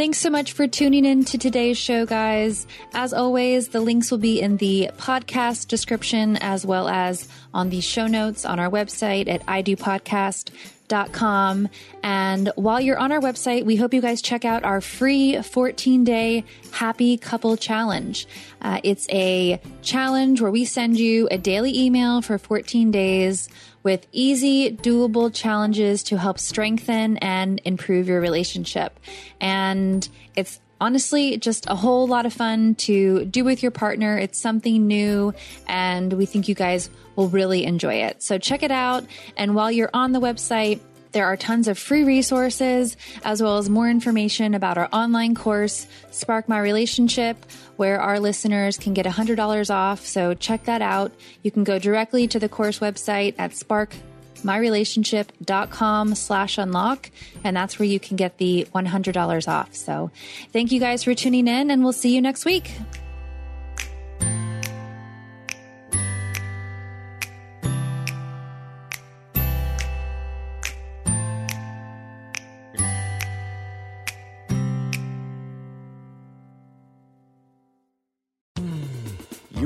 Thanks 0.00 0.16
so 0.16 0.30
much 0.30 0.54
for 0.54 0.66
tuning 0.66 1.04
in 1.04 1.26
to 1.26 1.36
today's 1.36 1.76
show, 1.76 2.06
guys. 2.06 2.66
As 2.94 3.12
always, 3.12 3.68
the 3.68 3.82
links 3.82 4.10
will 4.10 4.16
be 4.16 4.40
in 4.40 4.56
the 4.56 4.88
podcast 4.96 5.68
description 5.68 6.38
as 6.38 6.64
well 6.64 6.88
as 6.88 7.28
on 7.52 7.68
the 7.68 7.82
show 7.82 8.06
notes 8.06 8.46
on 8.46 8.58
our 8.58 8.70
website 8.70 9.28
at 9.28 9.44
idopodcast.com. 9.44 11.68
And 12.02 12.50
while 12.54 12.80
you're 12.80 12.98
on 12.98 13.12
our 13.12 13.20
website, 13.20 13.66
we 13.66 13.76
hope 13.76 13.92
you 13.92 14.00
guys 14.00 14.22
check 14.22 14.46
out 14.46 14.64
our 14.64 14.80
free 14.80 15.42
14 15.42 16.02
day 16.02 16.44
happy 16.72 17.18
couple 17.18 17.58
challenge. 17.58 18.26
Uh, 18.62 18.80
it's 18.82 19.06
a 19.10 19.60
challenge 19.82 20.40
where 20.40 20.50
we 20.50 20.64
send 20.64 20.98
you 20.98 21.28
a 21.30 21.36
daily 21.36 21.78
email 21.78 22.22
for 22.22 22.38
14 22.38 22.90
days 22.90 23.50
with 23.82 24.06
easy, 24.12 24.76
doable 24.76 25.32
challenges 25.32 26.02
to 26.04 26.18
help 26.18 26.38
strengthen 26.38 27.16
and 27.18 27.60
improve 27.64 28.08
your 28.08 28.20
relationship. 28.20 28.98
And 29.40 30.06
it's 30.36 30.60
honestly 30.80 31.36
just 31.36 31.66
a 31.68 31.74
whole 31.74 32.06
lot 32.06 32.26
of 32.26 32.32
fun 32.32 32.74
to 32.74 33.24
do 33.26 33.44
with 33.44 33.62
your 33.62 33.70
partner. 33.70 34.18
It's 34.18 34.40
something 34.40 34.86
new, 34.86 35.34
and 35.68 36.12
we 36.12 36.26
think 36.26 36.48
you 36.48 36.54
guys 36.54 36.90
will 37.16 37.28
really 37.28 37.64
enjoy 37.64 37.94
it. 37.94 38.22
So 38.22 38.38
check 38.38 38.62
it 38.62 38.70
out. 38.70 39.04
And 39.36 39.54
while 39.54 39.70
you're 39.70 39.90
on 39.92 40.12
the 40.12 40.20
website, 40.20 40.80
there 41.12 41.26
are 41.26 41.36
tons 41.36 41.68
of 41.68 41.78
free 41.78 42.02
resources 42.04 42.96
as 43.24 43.42
well 43.42 43.58
as 43.58 43.68
more 43.68 43.90
information 43.90 44.54
about 44.54 44.78
our 44.78 44.88
online 44.92 45.34
course, 45.34 45.88
Spark 46.10 46.48
My 46.48 46.60
Relationship, 46.60 47.36
where 47.76 48.00
our 48.00 48.18
listeners 48.20 48.78
can 48.78 48.94
get 48.94 49.06
$100 49.06 49.74
off. 49.74 50.06
So 50.06 50.34
check 50.34 50.62
that 50.64 50.82
out. 50.82 51.12
You 51.42 51.50
can 51.50 51.64
go 51.64 51.78
directly 51.78 52.28
to 52.28 52.38
the 52.38 52.48
course 52.48 52.78
website 52.78 53.34
at 53.38 53.50
sparkmyrelationship.com 53.52 56.14
slash 56.14 56.58
unlock. 56.58 57.10
And 57.42 57.56
that's 57.56 57.78
where 57.78 57.88
you 57.88 57.98
can 57.98 58.16
get 58.16 58.36
the 58.38 58.68
$100 58.74 59.48
off. 59.48 59.74
So 59.74 60.10
thank 60.52 60.72
you 60.72 60.80
guys 60.80 61.04
for 61.04 61.14
tuning 61.14 61.48
in 61.48 61.70
and 61.70 61.82
we'll 61.82 61.92
see 61.92 62.14
you 62.14 62.20
next 62.20 62.44
week. 62.44 62.70